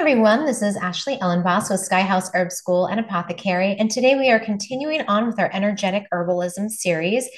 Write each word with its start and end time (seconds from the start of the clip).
everyone, 0.00 0.46
this 0.46 0.62
is 0.62 0.78
Ashley 0.78 1.18
Ellenboss 1.18 1.68
with 1.68 1.86
Skyhouse 1.86 2.30
Herb 2.32 2.50
School 2.52 2.86
and 2.86 2.98
Apothecary, 2.98 3.76
and 3.78 3.90
today 3.90 4.14
we 4.14 4.30
are 4.30 4.40
continuing 4.40 5.02
on 5.02 5.26
with 5.26 5.38
our 5.38 5.50
energetic 5.52 6.06
herbalism 6.10 6.70
series, 6.70 7.28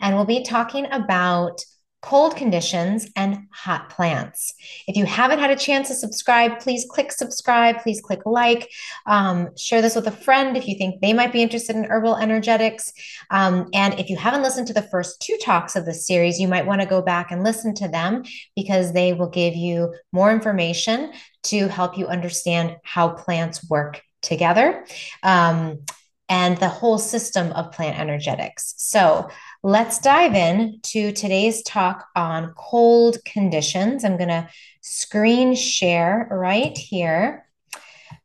and 0.00 0.16
we'll 0.16 0.24
be 0.24 0.42
talking 0.42 0.90
about 0.90 1.62
cold 2.00 2.36
conditions, 2.36 3.08
and 3.16 3.38
hot 3.52 3.90
plants. 3.90 4.54
If 4.86 4.96
you 4.96 5.04
haven't 5.04 5.40
had 5.40 5.50
a 5.50 5.56
chance 5.56 5.88
to 5.88 5.94
subscribe, 5.94 6.60
please 6.60 6.86
click 6.88 7.10
subscribe, 7.10 7.82
please 7.82 8.00
click 8.00 8.20
like, 8.24 8.70
um, 9.06 9.48
share 9.56 9.82
this 9.82 9.96
with 9.96 10.06
a 10.06 10.12
friend 10.12 10.56
if 10.56 10.68
you 10.68 10.78
think 10.78 11.00
they 11.00 11.12
might 11.12 11.32
be 11.32 11.42
interested 11.42 11.74
in 11.74 11.84
herbal 11.84 12.16
energetics. 12.16 12.92
Um, 13.30 13.68
and 13.74 13.98
if 13.98 14.10
you 14.10 14.16
haven't 14.16 14.42
listened 14.42 14.68
to 14.68 14.72
the 14.72 14.82
first 14.82 15.20
two 15.20 15.36
talks 15.42 15.74
of 15.74 15.86
the 15.86 15.94
series, 15.94 16.38
you 16.38 16.46
might 16.46 16.66
want 16.66 16.80
to 16.80 16.86
go 16.86 17.02
back 17.02 17.32
and 17.32 17.42
listen 17.42 17.74
to 17.74 17.88
them 17.88 18.22
because 18.54 18.92
they 18.92 19.12
will 19.12 19.28
give 19.28 19.56
you 19.56 19.92
more 20.12 20.30
information 20.30 21.12
to 21.44 21.68
help 21.68 21.96
you 21.96 22.06
understand 22.06 22.76
how 22.84 23.10
plants 23.10 23.68
work 23.68 24.02
together. 24.22 24.84
Um, 25.22 25.80
and 26.30 26.58
the 26.58 26.68
whole 26.68 26.98
system 26.98 27.52
of 27.52 27.72
plant 27.72 27.98
energetics. 27.98 28.74
So, 28.76 29.30
Let's 29.64 29.98
dive 29.98 30.34
in 30.34 30.78
to 30.84 31.10
today's 31.10 31.62
talk 31.62 32.06
on 32.14 32.54
cold 32.56 33.18
conditions. 33.24 34.04
I'm 34.04 34.16
going 34.16 34.28
to 34.28 34.48
screen 34.82 35.56
share 35.56 36.28
right 36.30 36.78
here. 36.78 37.44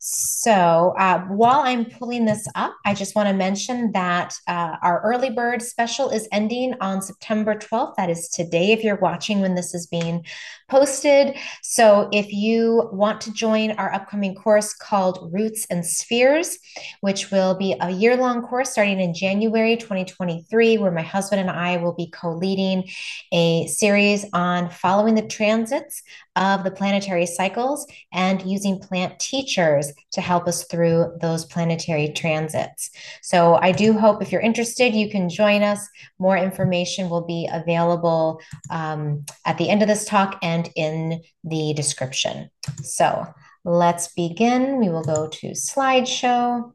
So 0.05 0.93
uh, 0.99 1.21
while 1.27 1.61
I'm 1.61 1.85
pulling 1.85 2.25
this 2.25 2.45
up, 2.55 2.75
I 2.83 2.93
just 2.93 3.15
want 3.15 3.29
to 3.29 3.33
mention 3.33 3.93
that 3.93 4.33
uh, 4.49 4.75
our 4.81 5.01
early 5.01 5.29
bird 5.29 5.61
special 5.61 6.09
is 6.09 6.27
ending 6.33 6.73
on 6.81 7.01
September 7.01 7.55
12th. 7.55 7.95
That 7.95 8.09
is 8.09 8.27
today, 8.27 8.73
if 8.73 8.83
you're 8.83 8.97
watching 8.97 9.39
when 9.39 9.55
this 9.55 9.73
is 9.73 9.87
being 9.87 10.25
posted. 10.69 11.37
So 11.61 12.09
if 12.11 12.33
you 12.33 12.89
want 12.91 13.21
to 13.21 13.31
join 13.31 13.71
our 13.71 13.93
upcoming 13.93 14.35
course 14.35 14.73
called 14.73 15.29
Roots 15.31 15.65
and 15.69 15.85
Spheres, 15.85 16.57
which 16.99 17.31
will 17.31 17.55
be 17.55 17.73
a 17.79 17.89
year 17.89 18.17
long 18.17 18.41
course 18.41 18.71
starting 18.71 18.99
in 18.99 19.13
January 19.13 19.77
2023, 19.77 20.79
where 20.79 20.91
my 20.91 21.01
husband 21.01 21.39
and 21.39 21.49
I 21.49 21.77
will 21.77 21.93
be 21.93 22.09
co 22.09 22.33
leading 22.33 22.89
a 23.31 23.67
series 23.67 24.25
on 24.33 24.69
following 24.69 25.15
the 25.15 25.27
transits 25.27 26.03
of 26.35 26.65
the 26.65 26.71
planetary 26.71 27.25
cycles 27.25 27.87
and 28.11 28.41
using 28.41 28.79
plant 28.79 29.17
teachers 29.19 29.92
to 30.11 30.21
help 30.21 30.47
us 30.47 30.65
through 30.65 31.17
those 31.21 31.45
planetary 31.45 32.09
transits. 32.09 32.91
So 33.21 33.55
I 33.55 33.71
do 33.71 33.93
hope 33.93 34.21
if 34.21 34.31
you're 34.31 34.41
interested, 34.41 34.93
you 34.93 35.09
can 35.09 35.29
join 35.29 35.63
us. 35.63 35.87
More 36.19 36.37
information 36.37 37.09
will 37.09 37.25
be 37.25 37.49
available 37.51 38.41
um, 38.69 39.25
at 39.45 39.57
the 39.57 39.69
end 39.69 39.81
of 39.81 39.87
this 39.87 40.05
talk 40.05 40.39
and 40.41 40.69
in 40.75 41.21
the 41.43 41.73
description. 41.73 42.49
So 42.81 43.25
let's 43.63 44.13
begin. 44.13 44.79
We 44.79 44.89
will 44.89 45.03
go 45.03 45.27
to 45.27 45.51
slideshow 45.51 46.73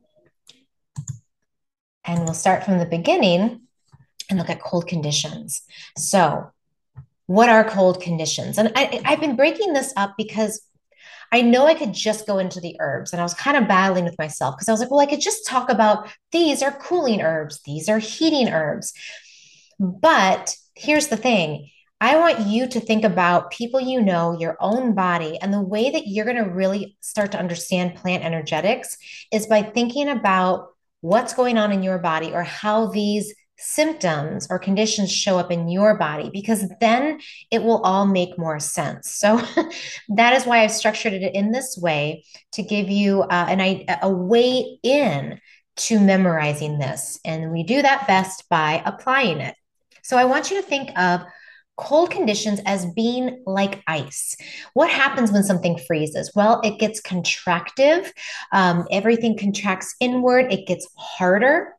and 2.04 2.24
we'll 2.24 2.34
start 2.34 2.64
from 2.64 2.78
the 2.78 2.86
beginning 2.86 3.62
and 4.30 4.38
look 4.38 4.50
at 4.50 4.62
cold 4.62 4.86
conditions. 4.86 5.62
So 5.96 6.50
what 7.26 7.50
are 7.50 7.68
cold 7.68 8.00
conditions? 8.00 8.56
And 8.56 8.72
I, 8.74 9.02
I've 9.04 9.20
been 9.20 9.36
breaking 9.36 9.74
this 9.74 9.92
up 9.96 10.14
because 10.16 10.62
I 11.32 11.42
know 11.42 11.66
I 11.66 11.74
could 11.74 11.92
just 11.92 12.26
go 12.26 12.38
into 12.38 12.60
the 12.60 12.76
herbs 12.80 13.12
and 13.12 13.20
I 13.20 13.24
was 13.24 13.34
kind 13.34 13.56
of 13.56 13.68
battling 13.68 14.04
with 14.04 14.18
myself 14.18 14.56
because 14.56 14.68
I 14.68 14.72
was 14.72 14.80
like, 14.80 14.90
well, 14.90 15.00
I 15.00 15.06
could 15.06 15.20
just 15.20 15.46
talk 15.46 15.70
about 15.70 16.08
these 16.32 16.62
are 16.62 16.72
cooling 16.72 17.20
herbs, 17.20 17.60
these 17.64 17.88
are 17.88 17.98
heating 17.98 18.48
herbs. 18.48 18.92
But 19.78 20.54
here's 20.74 21.08
the 21.08 21.16
thing 21.16 21.68
I 22.00 22.16
want 22.16 22.46
you 22.46 22.68
to 22.68 22.80
think 22.80 23.04
about 23.04 23.50
people 23.50 23.80
you 23.80 24.00
know, 24.00 24.38
your 24.38 24.56
own 24.60 24.94
body, 24.94 25.38
and 25.42 25.52
the 25.52 25.60
way 25.60 25.90
that 25.90 26.06
you're 26.06 26.24
going 26.24 26.36
to 26.36 26.50
really 26.50 26.96
start 27.00 27.32
to 27.32 27.38
understand 27.38 27.96
plant 27.96 28.24
energetics 28.24 28.96
is 29.32 29.46
by 29.48 29.62
thinking 29.62 30.08
about 30.08 30.68
what's 31.00 31.34
going 31.34 31.58
on 31.58 31.72
in 31.72 31.82
your 31.82 31.98
body 31.98 32.32
or 32.32 32.44
how 32.44 32.86
these 32.86 33.34
symptoms 33.58 34.46
or 34.50 34.58
conditions 34.58 35.12
show 35.12 35.38
up 35.38 35.50
in 35.50 35.68
your 35.68 35.96
body 35.96 36.30
because 36.32 36.70
then 36.80 37.20
it 37.50 37.62
will 37.62 37.82
all 37.82 38.06
make 38.06 38.38
more 38.38 38.60
sense. 38.60 39.10
So 39.10 39.40
that 40.08 40.34
is 40.34 40.46
why 40.46 40.62
I've 40.62 40.70
structured 40.70 41.12
it 41.12 41.34
in 41.34 41.50
this 41.50 41.76
way 41.76 42.24
to 42.52 42.62
give 42.62 42.88
you 42.88 43.22
uh, 43.22 43.46
an 43.48 43.84
a 44.02 44.10
way 44.10 44.78
in 44.82 45.40
to 45.76 46.00
memorizing 46.00 46.78
this 46.78 47.20
and 47.24 47.52
we 47.52 47.62
do 47.62 47.82
that 47.82 48.06
best 48.06 48.44
by 48.48 48.82
applying 48.84 49.40
it. 49.40 49.54
So 50.02 50.16
I 50.16 50.24
want 50.24 50.50
you 50.50 50.60
to 50.60 50.66
think 50.66 50.96
of 50.98 51.22
cold 51.76 52.10
conditions 52.10 52.60
as 52.66 52.86
being 52.94 53.42
like 53.46 53.82
ice. 53.86 54.36
What 54.74 54.90
happens 54.90 55.30
when 55.30 55.44
something 55.44 55.78
freezes? 55.86 56.32
Well, 56.34 56.60
it 56.62 56.78
gets 56.78 57.00
contractive. 57.00 58.10
Um, 58.52 58.86
everything 58.90 59.38
contracts 59.38 59.94
inward. 60.00 60.52
It 60.52 60.66
gets 60.66 60.88
harder. 60.96 61.77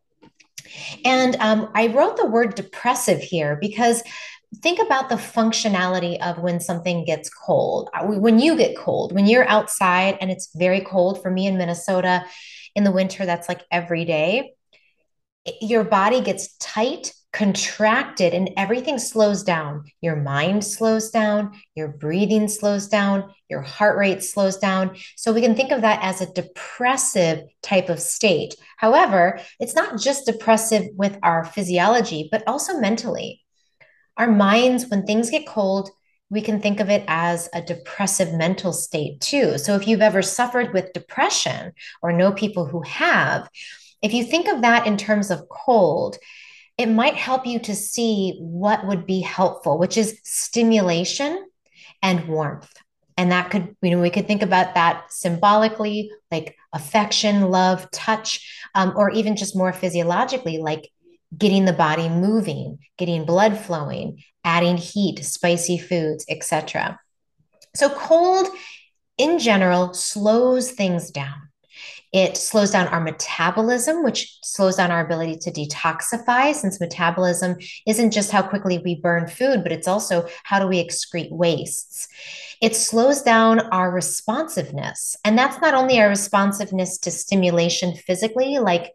And 1.06 1.36
um, 1.38 1.72
I 1.76 1.88
wrote 1.88 2.18
the 2.18 2.26
word 2.26 2.56
depressive 2.56 3.22
here 3.22 3.58
because 3.60 4.04
think 4.58 4.80
about 4.80 5.10
the 5.10 5.16
functionality 5.16 6.20
of 6.22 6.40
when 6.40 6.60
something 6.60 7.06
gets 7.06 7.30
cold. 7.30 7.90
Uh, 7.94 8.06
when 8.06 8.40
you 8.40 8.58
get 8.58 8.78
cold, 8.78 9.14
when 9.14 9.28
you're 9.28 9.48
outside 9.48 10.18
and 10.22 10.32
it's 10.32 10.50
very 10.56 10.82
cold, 10.82 11.22
for 11.22 11.30
me 11.30 11.48
in 11.48 11.58
Minnesota 11.58 12.26
in 12.76 12.84
the 12.84 12.92
winter, 12.92 13.26
that's 13.26 13.48
like 13.48 13.64
every 13.72 14.06
day, 14.06 14.54
your 15.62 15.84
body 15.84 16.22
gets 16.22 16.56
tight 16.58 17.14
contracted 17.32 18.34
and 18.34 18.50
everything 18.58 18.98
slows 18.98 19.44
down. 19.44 19.84
Your 20.02 20.16
mind 20.16 20.64
slows 20.64 21.12
down, 21.12 21.60
your 21.76 21.88
breathing 21.88 22.48
slows 22.48 22.88
down, 22.88 23.32
your 23.50 23.62
heart 23.62 23.98
rate 23.98 24.24
slows 24.24 24.58
down. 24.58 24.98
So 25.16 25.32
we 25.32 25.42
can 25.42 25.56
think 25.56 25.72
of 25.72 25.82
that 25.82 26.00
as 26.02 26.22
a 26.22 26.34
depressive 26.34 27.44
type 27.62 27.90
of 27.90 28.00
state. 28.00 28.56
However, 28.78 29.40
it's 29.60 29.76
not 29.76 30.00
just 30.00 30.26
depressive 30.26 30.88
with 30.96 31.18
our 31.22 31.46
physiology, 31.46 32.30
but 32.32 32.44
also 32.48 32.80
mentally. 32.80 33.44
Our 34.18 34.30
minds, 34.30 34.88
when 34.88 35.06
things 35.06 35.30
get 35.30 35.48
cold, 35.48 35.90
we 36.32 36.42
can 36.42 36.62
think 36.62 36.80
of 36.80 36.90
it 36.90 37.04
as 37.08 37.50
a 37.54 37.62
depressive 37.62 38.34
mental 38.34 38.74
state 38.74 39.22
too. 39.22 39.58
So 39.58 39.76
if 39.76 39.88
you've 39.88 40.02
ever 40.02 40.22
suffered 40.22 40.74
with 40.74 40.94
depression 40.94 41.74
or 42.02 42.12
know 42.12 42.32
people 42.32 42.66
who 42.66 42.82
have, 42.84 43.50
if 44.02 44.14
you 44.14 44.24
think 44.24 44.48
of 44.48 44.62
that 44.62 44.88
in 44.88 44.98
terms 44.98 45.32
of 45.32 45.50
cold, 45.50 46.18
it 46.80 46.88
might 46.88 47.16
help 47.16 47.46
you 47.46 47.60
to 47.60 47.76
see 47.76 48.38
what 48.40 48.88
would 48.88 49.06
be 49.06 49.20
helpful, 49.20 49.78
which 49.78 49.98
is 49.98 50.18
stimulation 50.24 51.46
and 52.02 52.26
warmth. 52.30 52.72
And 53.18 53.34
that 53.34 53.52
could, 53.52 53.76
you 53.82 53.92
know, 53.92 54.02
we 54.02 54.10
could 54.10 54.28
think 54.28 54.42
about 54.42 54.76
that 54.76 55.12
symbolically, 55.12 56.10
like 56.32 56.56
affection, 56.72 57.52
love, 57.52 57.92
touch, 57.92 58.64
um, 58.76 58.94
or 58.96 59.12
even 59.12 59.36
just 59.36 59.58
more 59.58 59.74
physiologically, 59.74 60.60
like 60.60 60.90
getting 61.38 61.66
the 61.66 61.74
body 61.74 62.08
moving, 62.08 62.80
getting 62.98 63.26
blood 63.26 63.58
flowing, 63.58 64.24
adding 64.46 64.78
heat, 64.78 65.26
spicy 65.26 65.78
foods, 65.78 66.24
etc. 66.30 66.98
So 67.76 67.90
cold 67.90 68.48
in 69.18 69.38
general 69.38 69.94
slows 69.94 70.72
things 70.72 71.12
down. 71.12 71.49
It 72.12 72.38
slows 72.38 72.72
down 72.72 72.88
our 72.88 73.00
metabolism, 73.00 74.04
which 74.04 74.40
slows 74.44 74.78
down 74.78 74.90
our 74.90 75.06
ability 75.06 75.38
to 75.38 75.52
detoxify, 75.52 76.54
since 76.56 76.80
metabolism 76.80 77.58
isn't 77.86 78.12
just 78.12 78.32
how 78.32 78.42
quickly 78.42 78.80
we 78.80 78.96
burn 78.96 79.28
food, 79.28 79.62
but 79.62 79.72
it's 79.72 79.88
also 79.88 80.28
how 80.44 80.60
do 80.60 80.68
we 80.68 80.84
excrete 80.84 81.32
wastes. 81.32 82.08
It 82.62 82.76
slows 82.76 83.22
down 83.22 83.60
our 83.60 83.92
responsiveness. 83.92 85.16
And 85.24 85.38
that's 85.38 85.62
not 85.62 85.76
only 85.76 86.00
our 86.00 86.10
responsiveness 86.10 86.98
to 87.00 87.12
stimulation 87.12 87.96
physically, 87.96 88.58
like, 88.58 88.92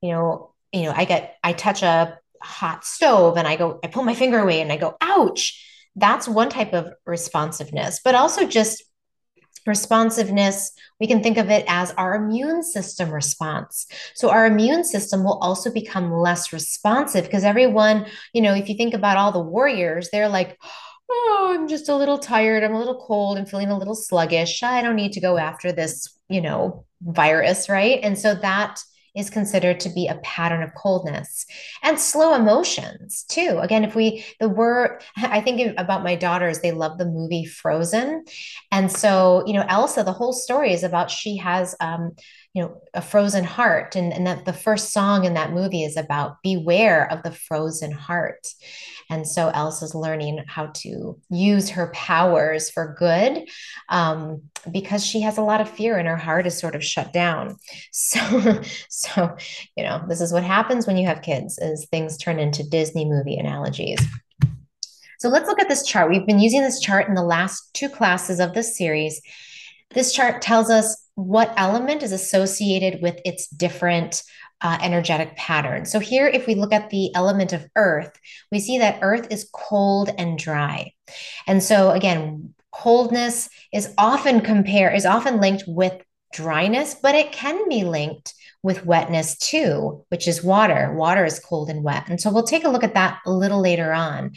you 0.00 0.10
know, 0.10 0.52
you 0.72 0.82
know, 0.82 0.92
I 0.94 1.04
get, 1.04 1.36
I 1.42 1.52
touch 1.52 1.82
a 1.82 2.18
hot 2.42 2.84
stove 2.84 3.36
and 3.36 3.46
I 3.46 3.56
go, 3.56 3.78
I 3.82 3.86
pull 3.86 4.02
my 4.02 4.14
finger 4.14 4.38
away 4.38 4.60
and 4.60 4.72
I 4.72 4.76
go, 4.76 4.96
ouch. 5.00 5.62
That's 5.94 6.28
one 6.28 6.50
type 6.50 6.74
of 6.74 6.92
responsiveness, 7.06 8.00
but 8.04 8.14
also 8.14 8.46
just 8.46 8.84
responsiveness, 9.66 10.72
we 11.00 11.06
can 11.06 11.22
think 11.22 11.38
of 11.38 11.50
it 11.50 11.64
as 11.68 11.92
our 11.92 12.14
immune 12.14 12.62
system 12.62 13.10
response. 13.10 13.86
So 14.14 14.30
our 14.30 14.46
immune 14.46 14.84
system 14.84 15.24
will 15.24 15.38
also 15.38 15.72
become 15.72 16.12
less 16.12 16.52
responsive 16.52 17.24
because 17.24 17.44
everyone, 17.44 18.06
you 18.32 18.42
know, 18.42 18.54
if 18.54 18.68
you 18.68 18.76
think 18.76 18.94
about 18.94 19.16
all 19.16 19.32
the 19.32 19.40
warriors, 19.40 20.08
they're 20.10 20.28
like, 20.28 20.58
oh, 21.10 21.54
I'm 21.54 21.68
just 21.68 21.88
a 21.88 21.96
little 21.96 22.18
tired. 22.18 22.64
I'm 22.64 22.74
a 22.74 22.78
little 22.78 23.00
cold. 23.06 23.38
I'm 23.38 23.46
feeling 23.46 23.70
a 23.70 23.78
little 23.78 23.94
sluggish. 23.94 24.62
I 24.62 24.82
don't 24.82 24.96
need 24.96 25.12
to 25.12 25.20
go 25.20 25.38
after 25.38 25.72
this, 25.72 26.16
you 26.28 26.40
know, 26.40 26.84
virus, 27.02 27.68
right? 27.68 28.00
And 28.02 28.18
so 28.18 28.34
that 28.34 28.80
is 29.16 29.30
considered 29.30 29.80
to 29.80 29.88
be 29.88 30.06
a 30.06 30.16
pattern 30.22 30.62
of 30.62 30.74
coldness 30.74 31.46
and 31.82 31.98
slow 31.98 32.34
emotions 32.34 33.24
too. 33.28 33.58
Again, 33.60 33.84
if 33.84 33.94
we, 33.94 34.24
the 34.40 34.48
word, 34.48 35.02
I 35.16 35.40
think 35.40 35.74
about 35.78 36.04
my 36.04 36.14
daughters, 36.14 36.60
they 36.60 36.72
love 36.72 36.98
the 36.98 37.06
movie 37.06 37.44
Frozen. 37.44 38.24
And 38.70 38.90
so, 38.90 39.44
you 39.46 39.54
know, 39.54 39.64
Elsa, 39.68 40.04
the 40.04 40.12
whole 40.12 40.32
story 40.32 40.72
is 40.72 40.84
about 40.84 41.10
she 41.10 41.36
has, 41.38 41.74
um, 41.80 42.12
you 42.56 42.62
know, 42.62 42.80
a 42.94 43.02
frozen 43.02 43.44
heart. 43.44 43.96
And, 43.96 44.14
and 44.14 44.26
that 44.26 44.46
the 44.46 44.52
first 44.54 44.90
song 44.90 45.26
in 45.26 45.34
that 45.34 45.52
movie 45.52 45.84
is 45.84 45.94
about 45.94 46.38
beware 46.42 47.06
of 47.12 47.22
the 47.22 47.30
frozen 47.30 47.92
heart. 47.92 48.48
And 49.10 49.28
so 49.28 49.50
Elsa's 49.50 49.94
learning 49.94 50.42
how 50.46 50.68
to 50.76 51.20
use 51.28 51.68
her 51.68 51.90
powers 51.92 52.70
for 52.70 52.96
good 52.98 53.46
um, 53.90 54.44
because 54.72 55.04
she 55.04 55.20
has 55.20 55.36
a 55.36 55.42
lot 55.42 55.60
of 55.60 55.68
fear 55.68 55.98
and 55.98 56.08
her 56.08 56.16
heart 56.16 56.46
is 56.46 56.58
sort 56.58 56.74
of 56.74 56.82
shut 56.82 57.12
down. 57.12 57.56
So, 57.92 58.62
so, 58.88 59.36
you 59.76 59.84
know, 59.84 60.02
this 60.08 60.22
is 60.22 60.32
what 60.32 60.44
happens 60.44 60.86
when 60.86 60.96
you 60.96 61.06
have 61.06 61.20
kids 61.20 61.58
is 61.58 61.86
things 61.90 62.16
turn 62.16 62.38
into 62.38 62.66
Disney 62.66 63.04
movie 63.04 63.36
analogies. 63.36 64.00
So 65.18 65.28
let's 65.28 65.46
look 65.46 65.60
at 65.60 65.68
this 65.68 65.84
chart. 65.84 66.10
We've 66.10 66.26
been 66.26 66.38
using 66.38 66.62
this 66.62 66.80
chart 66.80 67.08
in 67.08 67.14
the 67.14 67.22
last 67.22 67.74
two 67.74 67.90
classes 67.90 68.40
of 68.40 68.54
this 68.54 68.78
series. 68.78 69.20
This 69.90 70.12
chart 70.12 70.40
tells 70.40 70.70
us 70.70 71.05
what 71.16 71.52
element 71.56 72.02
is 72.02 72.12
associated 72.12 73.02
with 73.02 73.18
its 73.24 73.48
different 73.48 74.22
uh, 74.60 74.78
energetic 74.80 75.36
patterns. 75.36 75.90
So 75.90 75.98
here, 75.98 76.26
if 76.26 76.46
we 76.46 76.54
look 76.54 76.72
at 76.72 76.90
the 76.90 77.14
element 77.14 77.52
of 77.52 77.66
earth, 77.74 78.12
we 78.52 78.60
see 78.60 78.78
that 78.78 79.00
earth 79.02 79.26
is 79.30 79.50
cold 79.52 80.10
and 80.16 80.38
dry. 80.38 80.92
And 81.46 81.62
so 81.62 81.90
again, 81.90 82.54
coldness 82.72 83.48
is 83.72 83.92
often 83.98 84.40
compare 84.40 84.94
is 84.94 85.06
often 85.06 85.40
linked 85.40 85.64
with 85.66 85.94
dryness, 86.32 86.94
but 86.94 87.14
it 87.14 87.32
can 87.32 87.68
be 87.68 87.84
linked 87.84 88.34
with 88.66 88.84
wetness 88.84 89.38
too, 89.38 90.04
which 90.08 90.26
is 90.26 90.42
water. 90.42 90.92
Water 90.92 91.24
is 91.24 91.38
cold 91.38 91.70
and 91.70 91.84
wet. 91.84 92.08
And 92.08 92.20
so 92.20 92.32
we'll 92.32 92.42
take 92.42 92.64
a 92.64 92.68
look 92.68 92.82
at 92.82 92.94
that 92.94 93.20
a 93.24 93.30
little 93.30 93.60
later 93.60 93.92
on. 93.92 94.32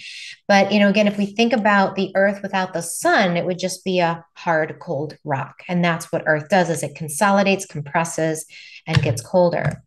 But, 0.48 0.72
you 0.72 0.80
know, 0.80 0.88
again, 0.88 1.08
if 1.08 1.18
we 1.18 1.26
think 1.26 1.52
about 1.52 1.96
the 1.96 2.12
earth 2.16 2.44
without 2.44 2.72
the 2.72 2.84
sun, 2.84 3.38
it 3.38 3.46
would 3.46 3.58
just 3.58 3.84
be 3.84 4.00
a 4.00 4.24
hard, 4.36 4.78
cold 4.80 5.18
rock. 5.24 5.64
And 5.68 5.84
that's 5.84 6.12
what 6.12 6.24
earth 6.28 6.48
does 6.48 6.70
is 6.70 6.84
it 6.84 6.96
consolidates, 6.96 7.66
compresses, 7.66 8.46
and 8.86 9.02
gets 9.02 9.22
colder 9.22 9.84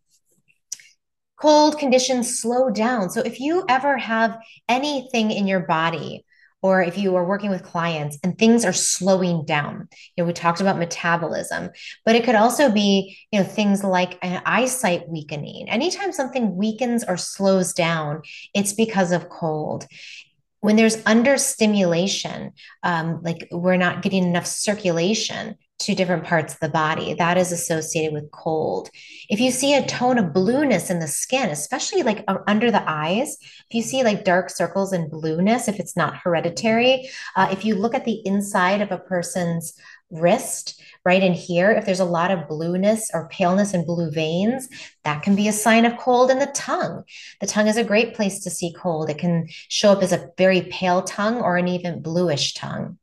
cold 1.35 1.77
conditions 1.77 2.39
slow 2.39 2.69
down. 2.69 3.09
So 3.09 3.19
if 3.19 3.41
you 3.41 3.65
ever 3.67 3.97
have 3.97 4.39
anything 4.69 5.29
in 5.29 5.45
your 5.45 5.59
body 5.59 6.23
or 6.63 6.81
if 6.81 6.97
you 6.97 7.15
are 7.15 7.25
working 7.25 7.51
with 7.51 7.61
clients 7.61 8.17
and 8.23 8.37
things 8.37 8.65
are 8.65 8.73
slowing 8.73 9.45
down. 9.45 9.87
You 10.15 10.23
know 10.23 10.27
we 10.27 10.33
talked 10.33 10.61
about 10.61 10.79
metabolism 10.79 11.69
but 12.05 12.15
it 12.15 12.23
could 12.23 12.35
also 12.35 12.71
be 12.71 13.17
you 13.31 13.39
know 13.39 13.45
things 13.45 13.83
like 13.83 14.17
an 14.23 14.41
eyesight 14.45 15.07
weakening. 15.07 15.69
Anytime 15.69 16.11
something 16.11 16.55
weakens 16.55 17.03
or 17.07 17.17
slows 17.17 17.73
down 17.73 18.23
it's 18.55 18.73
because 18.73 19.11
of 19.11 19.29
cold. 19.29 19.85
When 20.61 20.77
there's 20.77 21.03
understimulation 21.05 22.53
um, 22.81 23.21
like 23.21 23.47
we're 23.51 23.77
not 23.77 24.01
getting 24.01 24.23
enough 24.23 24.47
circulation 24.47 25.57
to 25.79 25.95
different 25.95 26.23
parts 26.23 26.53
of 26.53 26.59
the 26.59 26.69
body. 26.69 27.13
That 27.13 27.37
is 27.37 27.51
associated 27.51 28.13
with 28.13 28.31
cold. 28.31 28.89
If 29.29 29.39
you 29.39 29.51
see 29.51 29.73
a 29.73 29.85
tone 29.85 30.17
of 30.17 30.33
blueness 30.33 30.89
in 30.89 30.99
the 30.99 31.07
skin, 31.07 31.49
especially 31.49 32.03
like 32.03 32.25
under 32.47 32.71
the 32.71 32.89
eyes, 32.89 33.37
if 33.41 33.73
you 33.73 33.81
see 33.81 34.03
like 34.03 34.23
dark 34.23 34.49
circles 34.49 34.93
and 34.93 35.11
blueness, 35.11 35.67
if 35.67 35.79
it's 35.79 35.97
not 35.97 36.17
hereditary, 36.17 37.09
uh, 37.35 37.49
if 37.51 37.65
you 37.65 37.75
look 37.75 37.95
at 37.95 38.05
the 38.05 38.21
inside 38.25 38.81
of 38.81 38.91
a 38.91 38.97
person's 38.97 39.73
wrist, 40.09 40.81
right 41.05 41.23
in 41.23 41.33
here, 41.33 41.71
if 41.71 41.85
there's 41.85 41.99
a 41.99 42.05
lot 42.05 42.31
of 42.31 42.47
blueness 42.47 43.09
or 43.13 43.27
paleness 43.29 43.73
and 43.73 43.85
blue 43.85 44.11
veins, 44.11 44.69
that 45.03 45.23
can 45.23 45.35
be 45.35 45.47
a 45.47 45.53
sign 45.53 45.85
of 45.85 45.97
cold 45.97 46.31
in 46.31 46.39
the 46.39 46.45
tongue. 46.47 47.03
The 47.41 47.47
tongue 47.47 47.67
is 47.67 47.77
a 47.77 47.83
great 47.83 48.13
place 48.13 48.39
to 48.41 48.49
see 48.49 48.73
cold. 48.73 49.09
It 49.09 49.17
can 49.17 49.47
show 49.67 49.91
up 49.91 50.03
as 50.03 50.13
a 50.13 50.29
very 50.37 50.61
pale 50.61 51.01
tongue 51.01 51.41
or 51.41 51.57
an 51.57 51.67
even 51.67 52.01
bluish 52.01 52.53
tongue. 52.53 52.99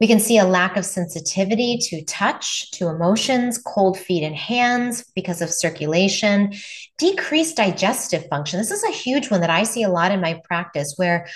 We 0.00 0.06
can 0.06 0.20
see 0.20 0.38
a 0.38 0.44
lack 0.44 0.76
of 0.76 0.84
sensitivity 0.84 1.78
to 1.88 2.04
touch, 2.04 2.70
to 2.72 2.88
emotions, 2.88 3.58
cold 3.58 3.98
feet 3.98 4.22
and 4.22 4.36
hands 4.36 5.04
because 5.14 5.42
of 5.42 5.50
circulation, 5.50 6.54
decreased 6.98 7.56
digestive 7.56 8.26
function. 8.28 8.58
This 8.58 8.70
is 8.70 8.84
a 8.84 8.92
huge 8.92 9.30
one 9.30 9.40
that 9.40 9.50
I 9.50 9.64
see 9.64 9.82
a 9.82 9.88
lot 9.88 10.12
in 10.12 10.20
my 10.20 10.40
practice 10.44 10.94
where 10.96 11.26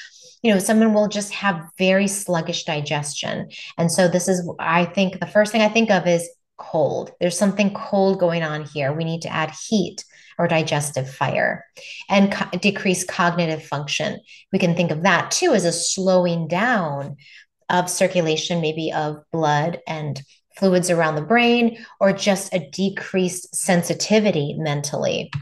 you 0.43 0.53
know 0.53 0.59
someone 0.59 0.93
will 0.93 1.09
just 1.09 1.33
have 1.33 1.69
very 1.79 2.09
sluggish 2.09 2.65
digestion. 2.65 3.51
And 3.79 3.91
so 3.91 4.09
this 4.09 4.29
is 4.29 4.49
i 4.59 4.85
think 4.85 5.21
the 5.21 5.27
first 5.27 5.53
thing 5.53 5.63
i 5.63 5.69
think 5.69 5.91
of 5.91 6.07
is 6.07 6.29
cold. 6.59 7.13
There's 7.21 7.39
something 7.39 7.75
cold 7.75 8.19
going 8.19 8.43
on 8.43 8.65
here. 8.65 8.93
We 8.93 9.05
need 9.05 9.23
to 9.23 9.33
add 9.33 9.53
heat 9.69 10.05
or 10.39 10.49
digestive 10.49 11.11
fire 11.11 11.65
and 12.09 12.33
co- 12.33 12.59
decrease 12.59 13.05
cognitive 13.05 13.65
function. 13.65 14.21
We 14.53 14.59
can 14.59 14.75
think 14.75 14.91
of 14.91 15.03
that 15.03 15.31
too 15.31 15.53
as 15.53 15.65
a 15.65 15.73
slowing 15.73 16.49
down 16.49 17.17
of 17.73 17.91
circulation, 17.91 18.61
maybe 18.61 18.93
of 18.93 19.25
blood 19.33 19.81
and 19.89 20.23
fluids 20.57 20.91
around 20.91 21.17
the 21.17 21.23
brain, 21.23 21.85
or 21.99 22.13
just 22.13 22.55
a 22.55 22.71
decreased 22.71 23.57
sensitivity 23.57 24.55
mentally. 24.59 25.33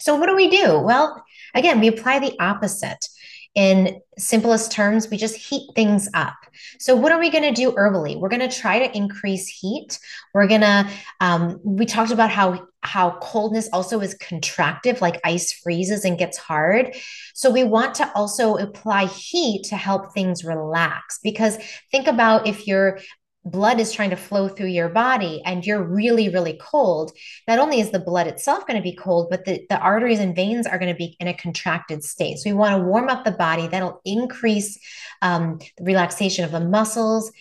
So, 0.00 0.16
what 0.16 0.26
do 0.26 0.36
we 0.36 0.50
do? 0.50 0.78
Well, 0.80 1.24
again, 1.54 1.80
we 1.80 1.88
apply 1.88 2.18
the 2.18 2.36
opposite 2.38 3.08
in 3.56 4.02
simplest 4.18 4.70
terms, 4.70 5.08
we 5.10 5.16
just 5.16 5.34
heat 5.34 5.70
things 5.74 6.08
up. 6.12 6.36
So, 6.78 6.94
what 6.94 7.10
are 7.10 7.18
we 7.18 7.30
going 7.30 7.42
to 7.42 7.52
do 7.52 7.72
herbally? 7.72 8.20
We're 8.20 8.28
going 8.28 8.48
to 8.48 8.54
try 8.54 8.78
to 8.78 8.96
increase 8.96 9.48
heat. 9.48 9.98
We're 10.34 10.46
going 10.46 10.60
to, 10.60 10.88
um, 11.20 11.58
we 11.64 11.86
talked 11.86 12.12
about 12.12 12.30
how 12.30 12.68
how 12.82 13.18
coldness 13.18 13.68
also 13.72 14.00
is 14.00 14.14
contractive, 14.18 15.00
like 15.00 15.20
ice 15.24 15.52
freezes 15.52 16.04
and 16.04 16.16
gets 16.18 16.38
hard. 16.38 16.94
So, 17.34 17.50
we 17.50 17.64
want 17.64 17.94
to 17.96 18.12
also 18.14 18.56
apply 18.56 19.06
heat 19.06 19.64
to 19.64 19.76
help 19.76 20.12
things 20.12 20.44
relax. 20.44 21.18
Because 21.22 21.56
think 21.90 22.06
about 22.06 22.46
if 22.46 22.66
you're 22.66 23.00
blood 23.46 23.80
is 23.80 23.92
trying 23.92 24.10
to 24.10 24.16
flow 24.16 24.48
through 24.48 24.66
your 24.66 24.88
body 24.88 25.42
and 25.44 25.64
you're 25.64 25.82
really 25.82 26.28
really 26.28 26.58
cold 26.60 27.12
not 27.46 27.58
only 27.58 27.80
is 27.80 27.90
the 27.90 27.98
blood 27.98 28.26
itself 28.26 28.66
going 28.66 28.76
to 28.76 28.82
be 28.82 28.94
cold 28.94 29.28
but 29.30 29.44
the, 29.44 29.64
the 29.70 29.78
arteries 29.78 30.18
and 30.18 30.36
veins 30.36 30.66
are 30.66 30.78
going 30.78 30.92
to 30.92 30.98
be 30.98 31.16
in 31.20 31.28
a 31.28 31.34
contracted 31.34 32.04
state. 32.04 32.38
So 32.38 32.50
we 32.50 32.54
want 32.54 32.76
to 32.76 32.82
warm 32.82 33.08
up 33.08 33.24
the 33.24 33.32
body 33.32 33.66
that'll 33.68 34.00
increase 34.04 34.78
um, 35.22 35.58
the 35.76 35.84
relaxation 35.84 36.44
of 36.44 36.52
the 36.52 36.60
muscles 36.60 37.32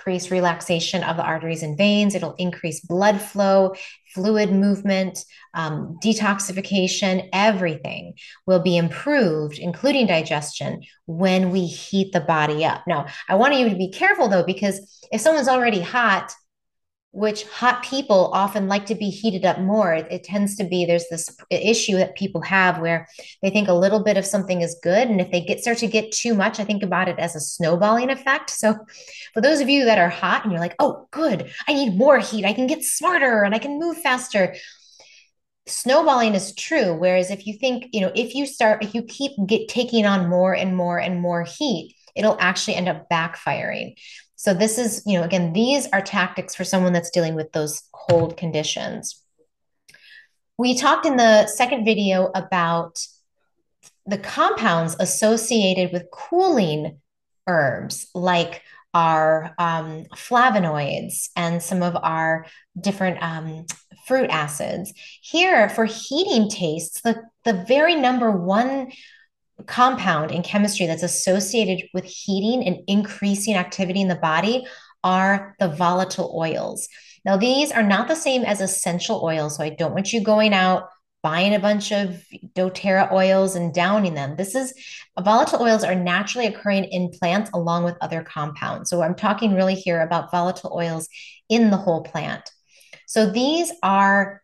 increase 0.00 0.30
relaxation 0.30 1.04
of 1.04 1.16
the 1.18 1.22
arteries 1.22 1.62
and 1.62 1.76
veins 1.76 2.14
it'll 2.14 2.34
increase 2.34 2.80
blood 2.80 3.20
flow 3.20 3.74
fluid 4.14 4.50
movement, 4.50 5.24
um, 5.54 5.98
detoxification, 6.02 7.28
everything 7.32 8.14
will 8.46 8.60
be 8.60 8.76
improved, 8.76 9.58
including 9.58 10.06
digestion, 10.06 10.82
when 11.06 11.50
we 11.50 11.66
heat 11.66 12.12
the 12.12 12.20
body 12.20 12.64
up. 12.64 12.82
Now, 12.86 13.06
I 13.28 13.36
want 13.36 13.54
you 13.54 13.68
to 13.68 13.76
be 13.76 13.90
careful 13.90 14.28
though, 14.28 14.44
because 14.44 15.06
if 15.12 15.20
someone's 15.20 15.48
already 15.48 15.80
hot, 15.80 16.32
which 17.12 17.44
hot 17.44 17.82
people 17.82 18.30
often 18.32 18.68
like 18.68 18.86
to 18.86 18.94
be 18.94 19.10
heated 19.10 19.44
up 19.44 19.58
more. 19.58 19.92
It, 19.92 20.06
it, 20.10 20.24
tends 20.24 20.56
to 20.56 20.64
be 20.64 20.84
there's 20.84 21.08
this 21.10 21.28
issue 21.50 21.96
that 21.96 22.14
people 22.14 22.40
have 22.42 22.78
where 22.78 23.08
they 23.42 23.50
think 23.50 23.68
a 23.68 23.74
little 23.74 24.04
bit 24.04 24.16
of 24.16 24.24
something 24.24 24.60
is 24.60 24.78
good, 24.82 25.08
and 25.08 25.20
if 25.20 25.30
they 25.30 25.40
get 25.40 25.60
start 25.60 25.78
to 25.78 25.88
get 25.88 26.12
too 26.12 26.34
much, 26.34 26.60
I 26.60 26.64
think 26.64 26.82
about 26.82 27.08
it 27.08 27.18
as 27.18 27.34
a 27.34 27.40
snowballing 27.40 28.10
effect. 28.10 28.50
So, 28.50 28.78
for 29.34 29.40
those 29.40 29.60
of 29.60 29.68
you 29.68 29.84
that 29.86 29.98
are 29.98 30.08
hot 30.08 30.44
and 30.44 30.52
you're 30.52 30.60
like, 30.60 30.76
"Oh, 30.78 31.08
good, 31.10 31.50
I 31.66 31.72
need 31.72 31.96
more 31.96 32.18
heat. 32.18 32.44
I 32.44 32.52
can 32.52 32.68
get 32.68 32.84
smarter 32.84 33.42
and 33.42 33.54
I 33.54 33.58
can 33.58 33.80
move 33.80 33.98
faster." 33.98 34.54
Snowballing 35.66 36.34
is 36.34 36.54
true. 36.54 36.94
Whereas 36.94 37.30
if 37.30 37.46
you 37.46 37.54
think, 37.54 37.88
you 37.92 38.00
know, 38.00 38.12
if 38.14 38.34
you 38.34 38.46
start, 38.46 38.84
if 38.84 38.94
you 38.94 39.02
keep 39.02 39.32
get 39.46 39.68
taking 39.68 40.06
on 40.06 40.28
more 40.28 40.54
and 40.54 40.76
more 40.76 40.98
and 40.98 41.20
more 41.20 41.44
heat, 41.44 41.94
it'll 42.16 42.36
actually 42.40 42.74
end 42.74 42.88
up 42.88 43.08
backfiring. 43.10 43.94
So 44.40 44.54
this 44.54 44.78
is, 44.78 45.02
you 45.04 45.18
know, 45.18 45.24
again, 45.26 45.52
these 45.52 45.86
are 45.92 46.00
tactics 46.00 46.54
for 46.54 46.64
someone 46.64 46.94
that's 46.94 47.10
dealing 47.10 47.34
with 47.34 47.52
those 47.52 47.82
cold 47.92 48.38
conditions. 48.38 49.22
We 50.56 50.78
talked 50.78 51.04
in 51.04 51.18
the 51.18 51.46
second 51.46 51.84
video 51.84 52.30
about 52.34 53.06
the 54.06 54.16
compounds 54.16 54.96
associated 54.98 55.92
with 55.92 56.10
cooling 56.10 57.02
herbs 57.46 58.08
like 58.14 58.62
our 58.94 59.54
um, 59.58 60.06
flavonoids 60.16 61.28
and 61.36 61.62
some 61.62 61.82
of 61.82 61.94
our 62.02 62.46
different 62.80 63.22
um, 63.22 63.66
fruit 64.06 64.30
acids. 64.30 64.94
Here, 65.20 65.68
for 65.68 65.84
heating 65.84 66.48
tastes, 66.48 67.02
the, 67.02 67.24
the 67.44 67.62
very 67.68 67.94
number 67.94 68.30
one 68.30 68.90
compound 69.66 70.30
in 70.30 70.42
chemistry 70.42 70.86
that's 70.86 71.02
associated 71.02 71.88
with 71.92 72.04
heating 72.04 72.66
and 72.66 72.78
increasing 72.86 73.54
activity 73.54 74.00
in 74.00 74.08
the 74.08 74.16
body 74.16 74.66
are 75.02 75.54
the 75.58 75.68
volatile 75.68 76.34
oils. 76.36 76.88
Now, 77.24 77.36
these 77.36 77.70
are 77.72 77.82
not 77.82 78.08
the 78.08 78.14
same 78.14 78.44
as 78.44 78.60
essential 78.60 79.22
oils. 79.22 79.56
So 79.56 79.64
I 79.64 79.70
don't 79.70 79.94
want 79.94 80.12
you 80.12 80.22
going 80.22 80.54
out 80.54 80.88
buying 81.22 81.54
a 81.54 81.58
bunch 81.58 81.92
of 81.92 82.24
doTERRA 82.54 83.12
oils 83.12 83.54
and 83.54 83.74
downing 83.74 84.14
them. 84.14 84.36
This 84.36 84.54
is 84.54 84.72
volatile 85.18 85.62
oils 85.62 85.84
are 85.84 85.94
naturally 85.94 86.46
occurring 86.46 86.84
in 86.84 87.10
plants 87.10 87.50
along 87.52 87.84
with 87.84 87.96
other 88.00 88.22
compounds. 88.22 88.88
So 88.88 89.02
I'm 89.02 89.14
talking 89.14 89.54
really 89.54 89.74
here 89.74 90.00
about 90.00 90.30
volatile 90.30 90.72
oils 90.74 91.08
in 91.48 91.70
the 91.70 91.76
whole 91.76 92.02
plant. 92.02 92.48
So 93.06 93.30
these 93.30 93.70
are 93.82 94.40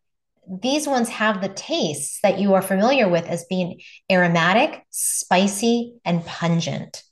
these 0.48 0.86
ones 0.86 1.08
have 1.08 1.40
the 1.40 1.48
tastes 1.48 2.20
that 2.22 2.38
you 2.38 2.54
are 2.54 2.62
familiar 2.62 3.08
with 3.08 3.26
as 3.26 3.44
being 3.48 3.80
aromatic, 4.10 4.84
spicy, 4.90 5.94
and 6.04 6.24
pungent. 6.24 7.02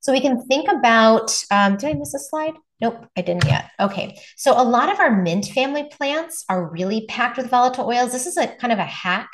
So 0.00 0.12
we 0.12 0.20
can 0.20 0.44
think 0.46 0.68
about, 0.68 1.44
um, 1.50 1.76
did 1.76 1.90
I 1.90 1.92
miss 1.94 2.14
a 2.14 2.18
slide? 2.18 2.54
Nope, 2.82 3.06
I 3.16 3.22
didn't 3.22 3.44
yet. 3.44 3.70
Okay. 3.78 4.18
So 4.36 4.60
a 4.60 4.64
lot 4.64 4.92
of 4.92 4.98
our 4.98 5.22
mint 5.22 5.46
family 5.46 5.88
plants 5.92 6.44
are 6.48 6.68
really 6.68 7.06
packed 7.06 7.36
with 7.36 7.48
volatile 7.48 7.86
oils. 7.86 8.10
This 8.10 8.26
is 8.26 8.36
a 8.36 8.48
kind 8.48 8.72
of 8.72 8.80
a 8.80 8.84
hack. 8.84 9.30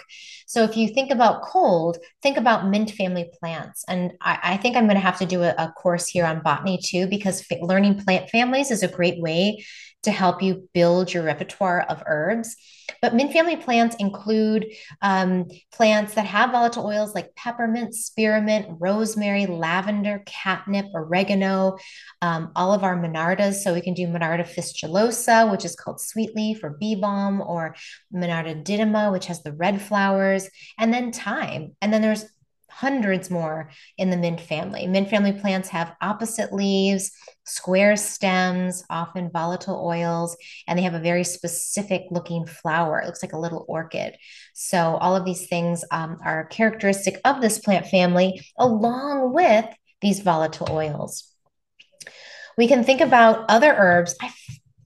So 0.47 0.65
if 0.65 0.77
you 0.77 0.89
think 0.89 1.11
about 1.11 1.43
cold, 1.43 1.97
think 2.23 2.37
about 2.37 2.69
mint 2.69 2.91
family 2.91 3.31
plants. 3.41 3.85
And 3.89 4.13
I, 4.21 4.39
I 4.43 4.57
think 4.59 4.77
I'm 4.77 4.85
going 4.85 4.97
to 4.97 5.01
have 5.01 5.19
to 5.21 5.27
do 5.27 5.43
a, 5.43 5.55
a, 5.57 5.73
course 5.73 6.09
here 6.09 6.27
on 6.27 6.43
botany 6.43 6.79
too, 6.83 7.07
because 7.07 7.43
learning 7.63 8.03
plant 8.05 8.29
families 8.29 8.71
is 8.71 8.83
a 8.83 8.89
great 8.89 9.21
way 9.21 9.65
to 10.03 10.11
help 10.11 10.43
you 10.43 10.69
build 10.75 11.13
your 11.13 11.23
repertoire 11.23 11.83
of 11.83 12.03
herbs. 12.07 12.57
But 13.03 13.15
mint 13.15 13.33
family 13.33 13.57
plants 13.57 13.97
include 13.99 14.73
um, 15.03 15.49
plants 15.73 16.15
that 16.15 16.27
have 16.27 16.53
volatile 16.53 16.87
oils 16.87 17.15
like 17.15 17.35
peppermint, 17.35 17.95
spearmint, 17.95 18.67
rosemary, 18.81 19.47
lavender, 19.47 20.23
catnip, 20.25 20.87
oregano, 20.95 21.77
um, 22.23 22.53
all 22.57 22.73
of 22.73 22.85
our 22.85 22.97
monardas. 23.39 23.63
So 23.63 23.75
we 23.75 23.81
can 23.81 23.95
do 23.95 24.07
Monarda 24.07 24.47
fistulosa, 24.47 25.51
which 25.51 25.65
is 25.65 25.77
called 25.77 26.01
sweet 26.01 26.35
leaf 26.35 26.63
or 26.63 26.71
bee 26.71 26.95
balm, 26.95 27.41
or 27.41 27.75
Monarda 28.13 28.65
didyma, 28.65 29.13
which 29.13 29.27
has 29.27 29.43
the 29.43 29.53
red 29.53 29.81
flowers, 29.81 30.49
and 30.79 30.93
then 30.93 31.13
thyme. 31.13 31.77
And 31.81 31.93
then 31.93 32.03
there's 32.03 32.27
hundreds 32.71 33.29
more 33.31 33.71
in 33.97 34.11
the 34.11 34.17
mint 34.17 34.41
family. 34.41 34.87
Mint 34.87 35.09
family 35.09 35.33
plants 35.33 35.69
have 35.71 35.97
opposite 36.01 36.53
leaves, 36.53 37.11
square 37.45 37.97
stems, 37.97 38.85
often 38.89 39.31
volatile 39.33 39.85
oils, 39.85 40.37
and 40.69 40.79
they 40.79 40.83
have 40.83 40.95
a 40.95 41.01
very 41.01 41.25
specific 41.25 42.03
looking 42.11 42.47
flower. 42.47 43.01
It 43.01 43.07
looks 43.07 43.23
like 43.23 43.33
a 43.33 43.39
little 43.39 43.65
orchid. 43.69 44.15
So, 44.55 44.97
all 45.01 45.17
of 45.17 45.25
these 45.25 45.49
things 45.49 45.85
um, 45.91 46.19
are 46.25 46.47
characteristic 46.47 47.21
of 47.25 47.41
this 47.41 47.59
plant 47.59 47.87
family, 47.87 48.41
along 48.57 49.33
with 49.33 49.67
these 50.01 50.21
volatile 50.21 50.69
oils. 50.71 51.35
We 52.59 52.67
can 52.67 52.83
think 52.83 53.01
about 53.01 53.47
other 53.49 53.73
herbs. 53.73 54.17
I 54.21 54.31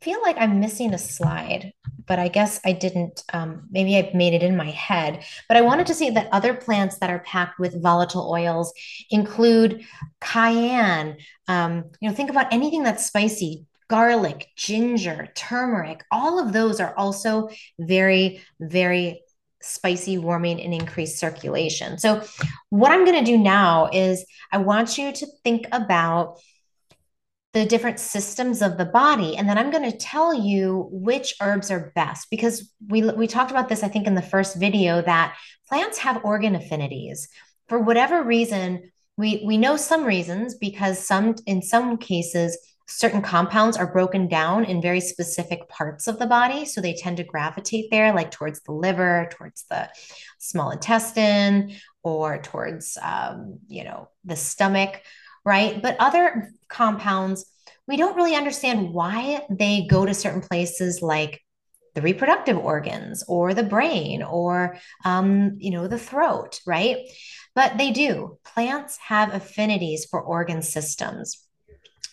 feel 0.03 0.21
like 0.21 0.37
I'm 0.39 0.61
missing 0.61 0.93
a 0.93 0.99
slide, 0.99 1.73
but 2.07 2.19
I 2.19 2.29
guess 2.29 2.61
I 2.67 2.73
didn't. 2.73 3.25
Um, 3.33 3.67
maybe 3.71 3.97
I've 3.97 4.13
made 4.15 4.35
it 4.35 4.43
in 4.43 4.59
my 4.59 4.71
head. 4.71 5.25
But 5.49 5.57
I 5.57 5.63
wanted 5.63 5.87
to 5.87 5.95
see 5.95 6.11
that 6.11 6.29
other 6.33 6.53
plants 6.53 6.99
that 6.99 7.09
are 7.09 7.21
packed 7.21 7.59
with 7.59 7.83
volatile 7.83 8.31
oils 8.31 8.75
include 9.11 9.87
cayenne. 10.21 11.17
Um, 11.49 11.85
you 11.99 12.11
know, 12.11 12.15
think 12.15 12.29
about 12.29 12.53
anything 12.53 12.83
that's 12.83 13.07
spicy. 13.07 13.65
Garlic, 13.89 14.49
ginger, 14.57 15.29
turmeric, 15.35 16.03
all 16.11 16.39
of 16.39 16.53
those 16.53 16.81
are 16.81 16.97
also 16.97 17.51
very, 17.79 18.41
very 18.59 19.23
spicy, 19.61 20.19
warming, 20.19 20.61
and 20.61 20.73
increased 20.73 21.19
circulation. 21.19 21.99
So, 21.99 22.23
what 22.71 22.91
I'm 22.91 23.05
going 23.05 23.23
to 23.23 23.31
do 23.31 23.39
now 23.39 23.91
is 23.93 24.25
I 24.51 24.59
want 24.59 24.99
you 24.99 25.13
to 25.13 25.27
think 25.45 25.67
about 25.73 26.39
the 27.53 27.67
different 27.67 28.01
systems 28.01 28.63
of 28.63 28.79
the 28.79 28.85
body 28.85 29.37
and 29.37 29.49
then 29.49 29.59
i'm 29.59 29.71
going 29.71 29.91
to 29.91 29.97
tell 29.97 30.33
you 30.33 30.89
which 30.91 31.35
herbs 31.41 31.71
are 31.71 31.93
best 31.95 32.29
because 32.31 32.73
we 32.89 33.03
we 33.13 33.27
talked 33.27 33.51
about 33.51 33.69
this 33.69 33.83
i 33.83 33.89
think 33.89 34.07
in 34.07 34.15
the 34.15 34.23
first 34.23 34.57
video 34.57 35.03
that 35.03 35.37
plants 35.73 35.97
have 35.97 36.23
organ 36.23 36.55
affinities. 36.55 37.29
For 37.69 37.79
whatever 37.79 38.23
reason 38.23 38.93
we 39.17 39.43
we 39.47 39.57
know 39.57 39.79
some 39.79 40.05
reasons 40.05 40.55
because 40.55 40.99
some 40.99 41.35
in 41.47 41.63
some 41.63 41.97
cases 41.97 42.59
certain 42.87 43.23
compounds 43.23 43.79
are 43.79 43.91
broken 43.91 44.29
down 44.29 44.65
in 44.67 44.83
very 44.83 45.01
specific 45.01 45.67
parts 45.71 46.09
of 46.09 46.19
the 46.19 46.27
body 46.27 46.67
so 46.67 46.81
they 46.83 46.93
tend 46.95 47.17
to 47.17 47.25
gravitate 47.25 47.91
there 47.91 48.13
like 48.13 48.31
towards 48.31 48.61
the 48.63 48.73
liver 48.73 49.31
towards 49.33 49.65
the 49.71 49.89
small 50.39 50.71
intestine 50.71 51.75
or 52.03 52.43
towards 52.43 52.99
um, 53.01 53.59
you 53.69 53.85
know 53.85 54.09
the 54.25 54.37
stomach 54.37 55.01
right? 55.45 55.81
But 55.83 55.97
other 55.99 56.53
compounds, 56.69 57.45
we 57.87 57.97
don't 57.97 58.17
really 58.17 58.35
understand 58.35 58.93
why 58.93 59.45
they 59.51 59.87
go 59.89 60.07
to 60.07 60.15
certain 60.15 60.41
places 60.41 61.03
like 61.03 61.41
the 61.95 62.03
reproductive 62.03 62.57
organs 62.57 63.23
or 63.29 63.55
the 63.55 63.63
brain 63.63 64.23
or 64.23 64.79
um, 65.05 65.57
you 65.59 65.71
know 65.71 65.89
the 65.89 65.99
throat 65.99 66.61
right? 66.67 66.97
But 67.55 67.77
they 67.77 67.91
do. 67.91 68.39
Plants 68.45 68.97
have 68.99 69.35
affinities 69.35 70.07
for 70.07 70.21
organ 70.21 70.63
systems. 70.63 71.39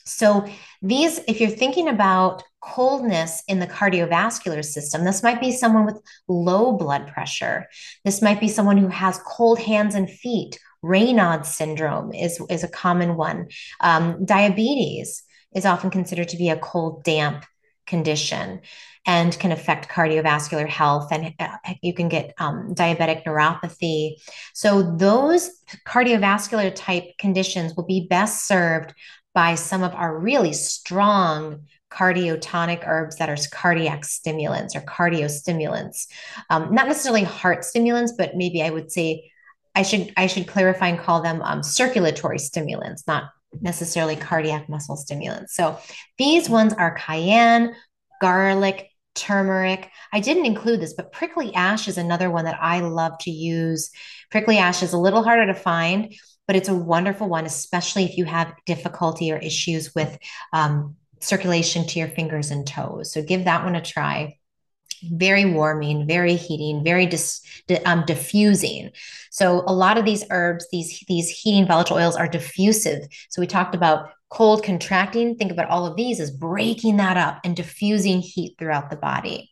So 0.05 0.45
these 0.81 1.19
if 1.27 1.39
you're 1.39 1.49
thinking 1.49 1.87
about 1.87 2.43
coldness 2.61 3.41
in 3.47 3.59
the 3.59 3.67
cardiovascular 3.67 4.65
system 4.65 5.05
this 5.05 5.23
might 5.23 5.39
be 5.39 5.53
someone 5.53 5.85
with 5.85 6.01
low 6.27 6.73
blood 6.73 7.07
pressure. 7.07 7.67
This 8.03 8.21
might 8.21 8.39
be 8.39 8.49
someone 8.49 8.77
who 8.77 8.89
has 8.89 9.19
cold 9.25 9.59
hands 9.59 9.95
and 9.95 10.09
feet 10.09 10.59
Raynaud's 10.83 11.53
syndrome 11.53 12.13
is, 12.13 12.41
is 12.49 12.63
a 12.63 12.69
common 12.69 13.15
one. 13.15 13.47
Um, 13.79 14.25
diabetes 14.25 15.23
is 15.53 15.65
often 15.65 15.89
considered 15.89 16.29
to 16.29 16.37
be 16.37 16.49
a 16.49 16.57
cold, 16.57 17.03
damp 17.03 17.45
condition 17.89 18.61
and 19.05 19.37
can 19.39 19.51
affect 19.51 19.89
cardiovascular 19.89 20.67
health 20.67 21.11
and 21.11 21.33
uh, 21.39 21.57
you 21.81 21.93
can 21.93 22.07
get 22.07 22.33
um, 22.37 22.73
diabetic 22.75 23.25
neuropathy 23.25 24.13
so 24.53 24.95
those 24.95 25.49
cardiovascular 25.87 26.71
type 26.75 27.05
conditions 27.17 27.75
will 27.75 27.85
be 27.85 28.07
best 28.07 28.47
served 28.47 28.93
by 29.33 29.55
some 29.55 29.81
of 29.83 29.93
our 29.95 30.17
really 30.17 30.53
strong 30.53 31.63
cardiotonic 31.91 32.85
herbs 32.85 33.15
that 33.15 33.29
are 33.29 33.37
cardiac 33.51 34.05
stimulants 34.05 34.75
or 34.75 34.81
cardiostimulants 34.81 36.05
um, 36.51 36.73
not 36.73 36.87
necessarily 36.87 37.23
heart 37.23 37.65
stimulants 37.65 38.13
but 38.15 38.35
maybe 38.35 38.61
i 38.61 38.69
would 38.69 38.91
say 38.91 39.31
I 39.79 39.83
should 39.83 40.11
I 40.17 40.27
should 40.27 40.45
clarify 40.45 40.89
and 40.89 40.99
call 40.99 41.21
them 41.21 41.41
um, 41.41 41.63
circulatory 41.63 42.37
stimulants, 42.37 43.07
not 43.07 43.31
necessarily 43.61 44.17
cardiac 44.17 44.67
muscle 44.67 44.97
stimulants. 44.97 45.55
So 45.55 45.79
these 46.17 46.49
ones 46.49 46.73
are 46.73 46.95
cayenne, 46.95 47.73
garlic, 48.19 48.89
turmeric. 49.15 49.89
I 50.11 50.19
didn't 50.19 50.45
include 50.45 50.81
this, 50.81 50.93
but 50.93 51.13
prickly 51.13 51.53
ash 51.55 51.87
is 51.87 51.97
another 51.97 52.29
one 52.29 52.43
that 52.43 52.59
I 52.61 52.81
love 52.81 53.17
to 53.19 53.31
use. 53.31 53.89
Prickly 54.29 54.57
ash 54.57 54.83
is 54.83 54.91
a 54.91 54.97
little 54.97 55.23
harder 55.23 55.45
to 55.45 55.53
find, 55.53 56.13
but 56.45 56.57
it's 56.57 56.67
a 56.67 56.75
wonderful 56.75 57.29
one, 57.29 57.45
especially 57.45 58.03
if 58.03 58.17
you 58.17 58.25
have 58.25 58.53
difficulty 58.65 59.31
or 59.31 59.37
issues 59.37 59.95
with 59.95 60.17
um, 60.51 60.97
circulation 61.21 61.87
to 61.87 61.99
your 61.99 62.09
fingers 62.09 62.51
and 62.51 62.67
toes. 62.67 63.13
So 63.13 63.21
give 63.21 63.45
that 63.45 63.63
one 63.63 63.77
a 63.77 63.81
try 63.81 64.38
very 65.03 65.45
warming, 65.45 66.07
very 66.07 66.35
heating, 66.35 66.83
very 66.83 67.05
dis, 67.05 67.41
um, 67.85 68.03
diffusing. 68.05 68.91
So 69.31 69.63
a 69.67 69.73
lot 69.73 69.97
of 69.97 70.05
these 70.05 70.23
herbs, 70.29 70.67
these 70.71 71.03
these 71.07 71.29
heating 71.29 71.67
volatile 71.67 71.97
oils 71.97 72.15
are 72.15 72.27
diffusive. 72.27 73.07
So 73.29 73.41
we 73.41 73.47
talked 73.47 73.75
about 73.75 74.11
cold 74.29 74.63
contracting. 74.63 75.35
Think 75.35 75.51
about 75.51 75.69
all 75.69 75.85
of 75.85 75.95
these 75.95 76.19
as 76.19 76.31
breaking 76.31 76.97
that 76.97 77.17
up 77.17 77.39
and 77.43 77.55
diffusing 77.55 78.21
heat 78.21 78.55
throughout 78.57 78.89
the 78.89 78.97
body. 78.97 79.51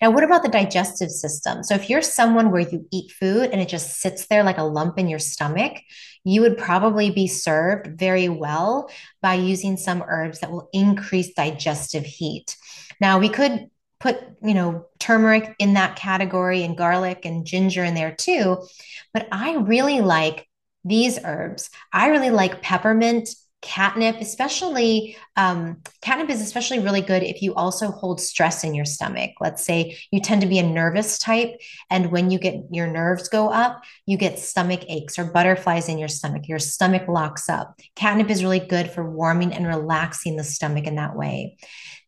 Now, 0.00 0.12
what 0.12 0.22
about 0.22 0.44
the 0.44 0.48
digestive 0.48 1.10
system? 1.10 1.64
So, 1.64 1.74
if 1.74 1.90
you're 1.90 2.02
someone 2.02 2.52
where 2.52 2.60
you 2.60 2.86
eat 2.92 3.10
food 3.10 3.50
and 3.50 3.60
it 3.60 3.68
just 3.68 4.00
sits 4.00 4.26
there 4.26 4.44
like 4.44 4.58
a 4.58 4.62
lump 4.62 4.98
in 4.98 5.08
your 5.08 5.18
stomach, 5.18 5.80
you 6.24 6.40
would 6.42 6.56
probably 6.56 7.10
be 7.10 7.26
served 7.26 7.98
very 7.98 8.28
well 8.28 8.90
by 9.22 9.34
using 9.34 9.76
some 9.76 10.04
herbs 10.06 10.40
that 10.40 10.52
will 10.52 10.68
increase 10.72 11.34
digestive 11.34 12.04
heat. 12.04 12.56
Now, 13.00 13.18
we 13.18 13.28
could 13.28 13.70
put 14.00 14.20
you 14.42 14.54
know 14.54 14.86
turmeric 14.98 15.54
in 15.58 15.74
that 15.74 15.96
category 15.96 16.62
and 16.62 16.76
garlic 16.76 17.24
and 17.24 17.46
ginger 17.46 17.84
in 17.84 17.94
there 17.94 18.14
too. 18.14 18.58
But 19.12 19.28
i 19.32 19.54
really 19.56 20.00
like 20.00 20.46
these 20.84 21.18
herbs. 21.24 21.70
I 21.92 22.08
really 22.08 22.30
like 22.30 22.62
peppermint 22.62 23.28
catnip 23.60 24.20
especially 24.20 25.16
um, 25.36 25.82
catnip 26.00 26.30
is 26.30 26.40
especially 26.40 26.78
really 26.78 27.00
good 27.00 27.24
if 27.24 27.42
you 27.42 27.54
also 27.54 27.90
hold 27.90 28.20
stress 28.20 28.62
in 28.62 28.72
your 28.72 28.84
stomach. 28.84 29.32
Let's 29.40 29.64
say 29.64 29.98
you 30.12 30.20
tend 30.20 30.42
to 30.42 30.46
be 30.46 30.60
a 30.60 30.62
nervous 30.62 31.18
type 31.18 31.60
and 31.90 32.12
when 32.12 32.30
you 32.30 32.38
get 32.38 32.54
your 32.70 32.86
nerves 32.86 33.28
go 33.28 33.50
up 33.50 33.82
you 34.06 34.16
get 34.16 34.38
stomach 34.38 34.84
aches 34.88 35.18
or 35.18 35.24
butterflies 35.24 35.88
in 35.88 35.98
your 35.98 36.08
stomach. 36.08 36.46
Your 36.46 36.60
stomach 36.60 37.08
locks 37.08 37.48
up. 37.48 37.80
Catnip 37.96 38.30
is 38.30 38.44
really 38.44 38.60
good 38.60 38.92
for 38.92 39.08
warming 39.08 39.52
and 39.52 39.66
relaxing 39.66 40.36
the 40.36 40.44
stomach 40.44 40.86
in 40.86 40.94
that 40.94 41.16
way 41.16 41.56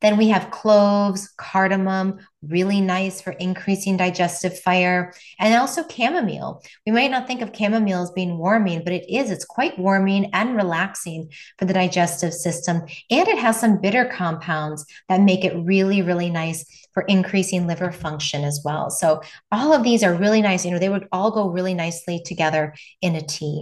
then 0.01 0.17
we 0.17 0.29
have 0.29 0.51
cloves, 0.51 1.29
cardamom, 1.37 2.19
really 2.43 2.81
nice 2.81 3.21
for 3.21 3.33
increasing 3.33 3.97
digestive 3.97 4.59
fire, 4.59 5.13
and 5.39 5.55
also 5.55 5.87
chamomile. 5.87 6.63
We 6.87 6.93
might 6.93 7.11
not 7.11 7.27
think 7.27 7.43
of 7.43 7.55
chamomile 7.55 8.03
as 8.03 8.11
being 8.11 8.39
warming, 8.39 8.83
but 8.83 8.93
it 8.93 9.05
is. 9.09 9.31
It's 9.31 9.45
quite 9.45 9.79
warming 9.79 10.31
and 10.33 10.57
relaxing 10.57 11.31
for 11.59 11.67
the 11.67 11.75
digestive 11.75 12.33
system. 12.33 12.83
And 13.11 13.29
it 13.29 13.39
has 13.39 13.61
some 13.61 13.81
bitter 13.81 14.07
compounds 14.07 14.87
that 15.09 15.21
make 15.21 15.45
it 15.45 15.57
really, 15.57 16.03
really 16.03 16.31
nice 16.31 16.65
for 16.95 17.03
increasing 17.05 17.67
liver 17.67 17.93
function 17.93 18.43
as 18.43 18.63
well. 18.65 18.91
So 18.91 19.21
all 19.53 19.73
of 19.73 19.83
these 19.83 20.03
are 20.03 20.15
really 20.15 20.43
nice. 20.43 20.65
You 20.65 20.71
know, 20.73 20.79
they 20.79 20.89
would 20.89 21.09
all 21.13 21.31
go 21.31 21.49
really 21.49 21.75
nicely 21.75 22.23
together 22.25 22.75
in 23.03 23.17
a 23.17 23.23
tea. 23.23 23.61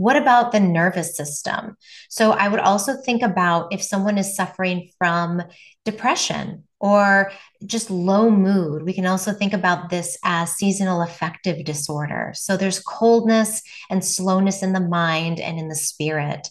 What 0.00 0.16
about 0.16 0.50
the 0.50 0.60
nervous 0.60 1.14
system? 1.14 1.76
So 2.08 2.30
I 2.30 2.48
would 2.48 2.60
also 2.60 2.96
think 3.04 3.20
about 3.20 3.70
if 3.70 3.82
someone 3.82 4.16
is 4.16 4.34
suffering 4.34 4.88
from 4.96 5.42
depression 5.84 6.64
or 6.80 7.32
just 7.66 7.90
low 7.90 8.30
mood. 8.30 8.82
We 8.82 8.94
can 8.94 9.04
also 9.04 9.34
think 9.34 9.52
about 9.52 9.90
this 9.90 10.16
as 10.24 10.54
seasonal 10.54 11.02
affective 11.02 11.66
disorder. 11.66 12.32
So 12.34 12.56
there's 12.56 12.80
coldness 12.80 13.60
and 13.90 14.02
slowness 14.02 14.62
in 14.62 14.72
the 14.72 14.80
mind 14.80 15.38
and 15.38 15.58
in 15.58 15.68
the 15.68 15.74
spirit. 15.74 16.48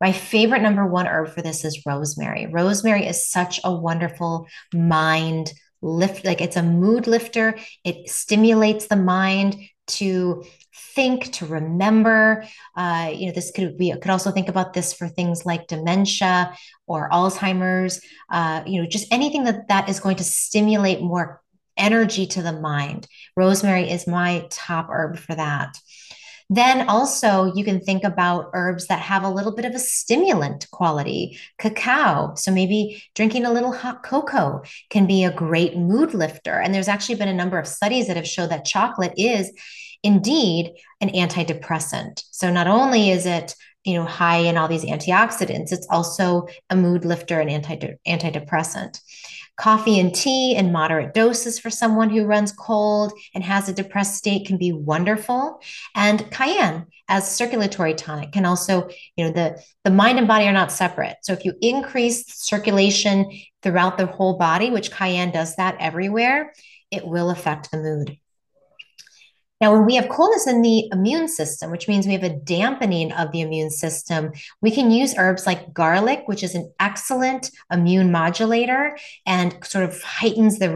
My 0.00 0.12
favorite 0.12 0.62
number 0.62 0.86
one 0.86 1.06
herb 1.06 1.30
for 1.30 1.42
this 1.42 1.64
is 1.64 1.82
rosemary. 1.84 2.46
Rosemary 2.46 3.04
is 3.08 3.28
such 3.28 3.58
a 3.64 3.74
wonderful 3.74 4.46
mind 4.72 5.52
lift, 5.80 6.24
like 6.24 6.40
it's 6.40 6.56
a 6.56 6.62
mood 6.62 7.08
lifter. 7.08 7.56
It 7.82 8.08
stimulates 8.08 8.86
the 8.86 8.94
mind 8.94 9.56
to 9.88 10.44
think, 10.94 11.32
to 11.32 11.46
remember. 11.46 12.44
Uh, 12.76 13.12
you 13.14 13.26
know, 13.26 13.32
this 13.32 13.50
could 13.50 13.76
be 13.76 13.92
could 13.92 14.10
also 14.10 14.30
think 14.30 14.48
about 14.48 14.72
this 14.72 14.92
for 14.92 15.08
things 15.08 15.44
like 15.46 15.66
dementia 15.66 16.56
or 16.86 17.08
Alzheimer's. 17.10 18.00
Uh, 18.30 18.62
you 18.66 18.80
know, 18.80 18.88
just 18.88 19.12
anything 19.12 19.44
that 19.44 19.68
that 19.68 19.88
is 19.88 20.00
going 20.00 20.16
to 20.16 20.24
stimulate 20.24 21.00
more 21.00 21.42
energy 21.76 22.26
to 22.26 22.42
the 22.42 22.52
mind. 22.52 23.06
Rosemary 23.36 23.90
is 23.90 24.06
my 24.06 24.46
top 24.50 24.88
herb 24.90 25.18
for 25.18 25.34
that. 25.34 25.76
Then 26.54 26.86
also, 26.86 27.50
you 27.54 27.64
can 27.64 27.80
think 27.80 28.04
about 28.04 28.50
herbs 28.52 28.86
that 28.88 29.00
have 29.00 29.22
a 29.22 29.30
little 29.30 29.54
bit 29.54 29.64
of 29.64 29.74
a 29.74 29.78
stimulant 29.78 30.70
quality. 30.70 31.38
Cacao. 31.56 32.34
So 32.34 32.52
maybe 32.52 33.02
drinking 33.14 33.46
a 33.46 33.52
little 33.52 33.72
hot 33.72 34.02
cocoa 34.02 34.60
can 34.90 35.06
be 35.06 35.24
a 35.24 35.32
great 35.32 35.78
mood 35.78 36.12
lifter. 36.12 36.60
And 36.60 36.74
there's 36.74 36.88
actually 36.88 37.14
been 37.14 37.28
a 37.28 37.32
number 37.32 37.58
of 37.58 37.66
studies 37.66 38.06
that 38.06 38.16
have 38.16 38.28
showed 38.28 38.50
that 38.50 38.66
chocolate 38.66 39.14
is 39.16 39.50
indeed 40.02 40.72
an 41.00 41.08
antidepressant. 41.08 42.22
So 42.30 42.52
not 42.52 42.66
only 42.66 43.08
is 43.08 43.24
it 43.24 43.54
you 43.84 43.94
know 43.94 44.04
high 44.04 44.36
in 44.36 44.56
all 44.56 44.68
these 44.68 44.84
antioxidants 44.84 45.72
it's 45.72 45.88
also 45.90 46.46
a 46.70 46.76
mood 46.76 47.04
lifter 47.04 47.40
and 47.40 47.50
anti 47.50 47.96
antidepressant 48.06 49.00
Coffee 49.56 50.00
and 50.00 50.14
tea 50.14 50.56
in 50.56 50.72
moderate 50.72 51.14
doses 51.14 51.58
for 51.58 51.70
someone 51.70 52.10
who 52.10 52.24
runs 52.24 52.52
cold 52.52 53.12
and 53.34 53.44
has 53.44 53.68
a 53.68 53.74
depressed 53.74 54.16
state 54.16 54.46
can 54.46 54.56
be 54.56 54.72
wonderful. 54.72 55.60
And 55.94 56.30
cayenne 56.30 56.86
as 57.08 57.30
circulatory 57.30 57.94
tonic 57.94 58.32
can 58.32 58.46
also, 58.46 58.88
you 59.16 59.26
know, 59.26 59.30
the, 59.30 59.62
the 59.84 59.90
mind 59.90 60.18
and 60.18 60.26
body 60.26 60.46
are 60.46 60.52
not 60.52 60.72
separate. 60.72 61.16
So 61.22 61.34
if 61.34 61.44
you 61.44 61.52
increase 61.60 62.24
circulation 62.34 63.30
throughout 63.62 63.98
the 63.98 64.06
whole 64.06 64.38
body, 64.38 64.70
which 64.70 64.90
cayenne 64.90 65.32
does 65.32 65.54
that 65.56 65.76
everywhere, 65.78 66.54
it 66.90 67.06
will 67.06 67.30
affect 67.30 67.70
the 67.70 67.78
mood. 67.78 68.18
Now, 69.62 69.72
when 69.72 69.86
we 69.86 69.94
have 69.94 70.08
coldness 70.08 70.48
in 70.48 70.60
the 70.60 70.88
immune 70.90 71.28
system, 71.28 71.70
which 71.70 71.86
means 71.86 72.04
we 72.04 72.14
have 72.14 72.24
a 72.24 72.34
dampening 72.34 73.12
of 73.12 73.30
the 73.30 73.42
immune 73.42 73.70
system, 73.70 74.32
we 74.60 74.72
can 74.72 74.90
use 74.90 75.14
herbs 75.16 75.46
like 75.46 75.72
garlic, 75.72 76.24
which 76.26 76.42
is 76.42 76.56
an 76.56 76.72
excellent 76.80 77.48
immune 77.70 78.10
modulator 78.10 78.98
and 79.24 79.56
sort 79.62 79.84
of 79.84 80.02
heightens 80.02 80.58
the 80.58 80.68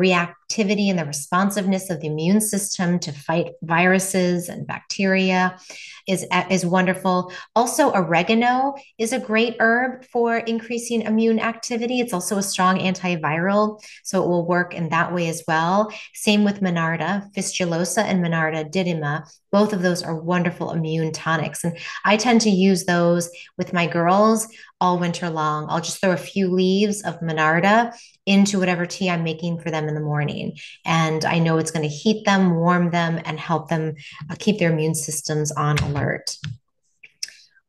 reactivity 0.47 0.89
and 0.91 0.99
the 0.99 1.05
responsiveness 1.05 1.91
of 1.91 2.01
the 2.01 2.07
immune 2.07 2.41
system 2.41 2.99
to 3.01 3.13
fight 3.13 3.53
viruses 3.63 4.49
and 4.49 4.67
bacteria 4.67 5.59
is, 6.07 6.27
is 6.51 6.65
wonderful. 6.65 7.33
Also, 7.55 7.93
oregano 7.93 8.75
is 8.99 9.13
a 9.13 9.19
great 9.19 9.57
herb 9.61 10.05
for 10.05 10.37
increasing 10.39 11.03
immune 11.03 11.41
activity. 11.41 12.01
It's 12.01 12.13
also 12.13 12.39
a 12.39 12.43
strong 12.43 12.79
antiviral, 12.79 13.83
so 14.05 14.23
it 14.23 14.29
will 14.29 14.47
work 14.47 14.75
in 14.75 14.89
that 14.91 15.13
way 15.13 15.29
as 15.29 15.43
well. 15.49 15.93
Same 16.15 16.45
with 16.45 16.61
Monarda, 16.61 17.33
fistulosa 17.35 18.05
and 18.05 18.25
Monarda 18.25 18.71
didyma. 18.71 19.29
Both 19.53 19.73
of 19.73 19.83
those 19.83 20.03
are 20.03 20.15
wonderful 20.15 20.73
immune 20.73 21.13
tonics. 21.13 21.65
And 21.65 21.79
I 22.05 22.17
tend 22.17 22.43
to 22.43 22.51
use 22.51 22.85
those 22.85 23.31
with 23.57 23.73
my 23.73 23.87
girls 23.87 24.49
all 24.81 24.99
winter 24.99 25.31
long. 25.31 25.67
I'll 25.69 25.81
just 25.81 26.01
throw 26.01 26.13
a 26.13 26.17
few 26.17 26.49
leaves 26.49 27.03
of 27.03 27.21
Monarda 27.21 27.97
into 28.27 28.59
whatever 28.59 28.87
tea 28.87 29.09
I'm 29.09 29.23
making 29.23 29.61
for 29.61 29.71
them 29.71 29.89
in 29.89 29.95
the 29.95 30.01
morning. 30.01 30.57
And 30.85 31.25
I 31.25 31.39
know 31.39 31.59
it's 31.59 31.71
going 31.71 31.89
to 31.89 31.95
heat 31.95 32.25
them, 32.25 32.57
warm 32.57 32.91
them, 32.91 33.21
and 33.25 33.39
help 33.39 33.69
them 33.69 33.95
uh, 34.31 34.35
keep 34.39 34.59
their 34.59 34.73
immune 34.73 34.95
systems 34.95 35.53
on 35.53 35.79
alert. 35.79 36.37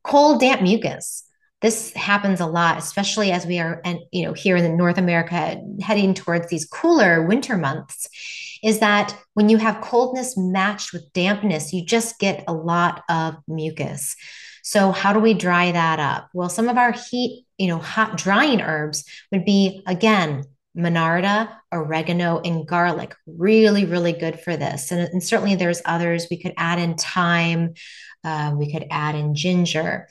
Cold, 0.04 0.40
damp 0.40 0.62
mucus. 0.62 1.24
This 1.60 1.92
happens 1.94 2.40
a 2.40 2.46
lot, 2.46 2.78
especially 2.78 3.32
as 3.32 3.46
we 3.46 3.60
are, 3.60 3.82
and 3.84 4.00
you 4.12 4.26
know, 4.26 4.34
here 4.34 4.58
in 4.58 4.78
North 4.78 4.98
America, 4.98 5.60
heading 5.82 6.14
towards 6.14 6.48
these 6.50 6.66
cooler 6.66 7.26
winter 7.26 7.58
months. 7.58 8.08
Is 8.64 8.80
that 8.80 9.16
when 9.34 9.50
you 9.50 9.58
have 9.58 9.82
coldness 9.82 10.38
matched 10.38 10.94
with 10.94 11.12
dampness, 11.14 11.74
you 11.74 11.86
just 11.86 12.20
get 12.20 12.44
a 12.48 12.54
lot 12.54 13.04
of 13.10 13.36
mucus. 13.48 14.16
So, 14.64 14.92
how 14.92 15.14
do 15.14 15.20
we 15.20 15.34
dry 15.34 15.72
that 15.72 16.00
up? 16.00 16.30
Well, 16.34 16.50
some 16.50 16.68
of 16.68 16.78
our 16.78 16.92
heat, 16.92 17.46
you 17.58 17.68
know, 17.68 17.78
hot 17.78 18.18
drying 18.18 18.62
herbs 18.62 19.06
would 19.32 19.46
be 19.46 19.82
again, 19.88 20.44
monarda, 20.78 21.50
oregano, 21.74 22.40
and 22.40 22.68
garlic. 22.68 23.16
Really, 23.26 23.86
really 23.86 24.14
good 24.14 24.40
for 24.40 24.58
this. 24.58 24.92
And, 24.92 25.02
and 25.02 25.24
certainly 25.24 25.56
there's 25.56 25.82
others. 25.86 26.28
We 26.30 26.42
could 26.42 26.54
add 26.58 26.80
in 26.80 26.96
thyme, 26.96 27.74
uh, 28.24 28.54
we 28.58 28.72
could 28.72 28.88
add 28.92 29.16
in 29.16 29.36
ginger. 29.36 30.08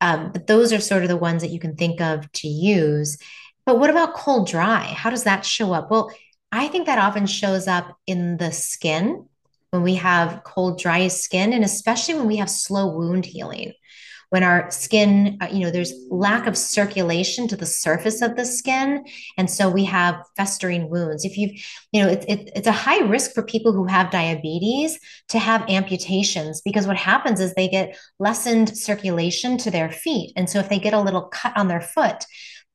Um, 0.00 0.30
but 0.32 0.46
those 0.46 0.72
are 0.72 0.80
sort 0.80 1.02
of 1.02 1.08
the 1.08 1.16
ones 1.16 1.42
that 1.42 1.50
you 1.50 1.58
can 1.58 1.74
think 1.74 2.00
of 2.00 2.30
to 2.32 2.48
use. 2.48 3.18
But 3.64 3.78
what 3.78 3.90
about 3.90 4.14
cold 4.14 4.46
dry? 4.46 4.84
How 4.84 5.10
does 5.10 5.24
that 5.24 5.44
show 5.44 5.72
up? 5.72 5.90
Well, 5.90 6.10
I 6.52 6.68
think 6.68 6.86
that 6.86 6.98
often 6.98 7.26
shows 7.26 7.66
up 7.66 7.96
in 8.06 8.36
the 8.36 8.52
skin 8.52 9.28
when 9.70 9.82
we 9.82 9.96
have 9.96 10.42
cold, 10.44 10.78
dry 10.78 11.08
skin, 11.08 11.52
and 11.52 11.64
especially 11.64 12.14
when 12.14 12.26
we 12.26 12.36
have 12.36 12.50
slow 12.50 12.96
wound 12.96 13.26
healing 13.26 13.72
when 14.30 14.42
our 14.42 14.70
skin, 14.70 15.38
uh, 15.40 15.48
you 15.50 15.60
know, 15.60 15.70
there's 15.70 15.92
lack 16.10 16.46
of 16.46 16.56
circulation 16.56 17.46
to 17.48 17.56
the 17.56 17.66
surface 17.66 18.22
of 18.22 18.36
the 18.36 18.44
skin. 18.44 19.04
And 19.38 19.48
so 19.48 19.70
we 19.70 19.84
have 19.84 20.16
festering 20.36 20.90
wounds. 20.90 21.24
If 21.24 21.38
you've, 21.38 21.52
you 21.92 22.02
know, 22.02 22.08
it, 22.08 22.24
it, 22.28 22.50
it's 22.56 22.66
a 22.66 22.72
high 22.72 23.00
risk 23.00 23.32
for 23.32 23.42
people 23.42 23.72
who 23.72 23.86
have 23.86 24.10
diabetes 24.10 24.98
to 25.28 25.38
have 25.38 25.68
amputations 25.68 26.60
because 26.60 26.86
what 26.86 26.96
happens 26.96 27.40
is 27.40 27.54
they 27.54 27.68
get 27.68 27.96
lessened 28.18 28.76
circulation 28.76 29.58
to 29.58 29.70
their 29.70 29.90
feet. 29.90 30.32
And 30.36 30.50
so 30.50 30.58
if 30.58 30.68
they 30.68 30.78
get 30.78 30.94
a 30.94 31.00
little 31.00 31.22
cut 31.22 31.56
on 31.56 31.68
their 31.68 31.80
foot, 31.80 32.24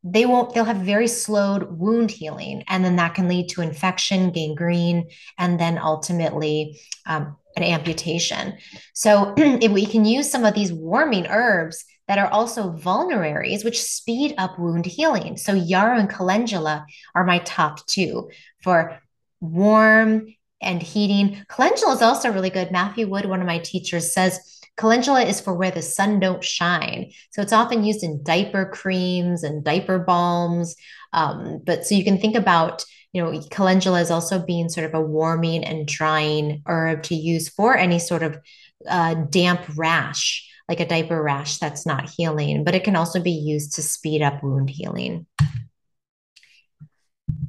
they 0.04 0.26
won't 0.26 0.54
they'll 0.54 0.66
have 0.66 0.78
very 0.78 1.08
slowed 1.08 1.78
wound 1.78 2.10
healing 2.10 2.64
and 2.68 2.84
then 2.84 2.96
that 2.96 3.14
can 3.14 3.28
lead 3.28 3.50
to 3.50 3.62
infection 3.62 4.32
gangrene 4.32 5.08
and 5.38 5.60
then 5.60 5.78
ultimately 5.78 6.80
um, 7.06 7.38
an 7.56 7.64
amputation. 7.64 8.58
So 8.94 9.34
if 9.38 9.72
we 9.72 9.86
can 9.86 10.06
use 10.06 10.32
some 10.32 10.46
of 10.46 10.54
these 10.54 10.74
warming 10.74 11.28
herbs 11.28 11.86
that 12.08 12.18
are 12.18 12.28
also 12.28 12.74
vulneraries, 12.74 13.64
which 13.64 13.82
speed 13.82 14.34
up 14.38 14.60
wound 14.60 14.86
healing. 14.86 15.38
So 15.38 15.54
yarrow 15.54 15.98
and 15.98 16.10
calendula 16.10 16.86
are 17.16 17.24
my 17.24 17.40
top 17.40 17.86
two 17.88 18.30
for 18.62 19.00
warm 19.40 20.28
and 20.62 20.82
heating. 20.82 21.44
Calendula 21.48 21.94
is 21.94 22.02
also 22.02 22.32
really 22.32 22.50
good. 22.50 22.72
Matthew 22.72 23.08
Wood, 23.08 23.26
one 23.26 23.40
of 23.40 23.48
my 23.48 23.60
teachers, 23.60 24.14
says 24.14 24.61
calendula 24.82 25.22
is 25.22 25.40
for 25.40 25.54
where 25.54 25.72
the 25.72 25.82
sun 25.82 26.20
don't 26.20 26.44
shine. 26.44 27.12
So 27.30 27.42
it's 27.42 27.54
often 27.54 27.84
used 27.84 28.04
in 28.04 28.24
diaper 28.24 28.66
creams 28.66 29.44
and 29.44 29.64
diaper 29.64 30.00
balms. 30.00 30.76
Um, 31.14 31.62
but 31.64 31.86
so 31.86 31.96
you 31.96 32.04
can 32.04 32.18
think 32.18 32.36
about 32.36 32.84
you 33.14 33.22
know, 33.22 33.42
calendula 33.52 34.00
is 34.00 34.12
also 34.12 34.40
being 34.40 34.70
sort 34.70 34.86
of 34.86 34.94
a 34.94 35.02
warming 35.02 35.64
and 35.66 35.88
drying 35.88 36.64
herb 36.66 37.04
to 37.04 37.16
use 37.16 37.50
for 37.50 37.76
any 37.76 38.00
sort 38.00 38.24
of 38.24 38.40
uh, 38.88 39.16
damp 39.30 39.62
rash, 39.76 40.50
like 40.70 40.80
a 40.80 40.88
diaper 40.88 41.22
rash 41.22 41.58
that's 41.58 41.86
not 41.86 42.10
healing, 42.10 42.64
but 42.64 42.74
it 42.74 42.84
can 42.84 42.96
also 42.96 43.22
be 43.22 43.32
used 43.32 43.74
to 43.74 43.82
speed 43.82 44.22
up 44.22 44.42
wound 44.42 44.70
healing. 44.70 45.26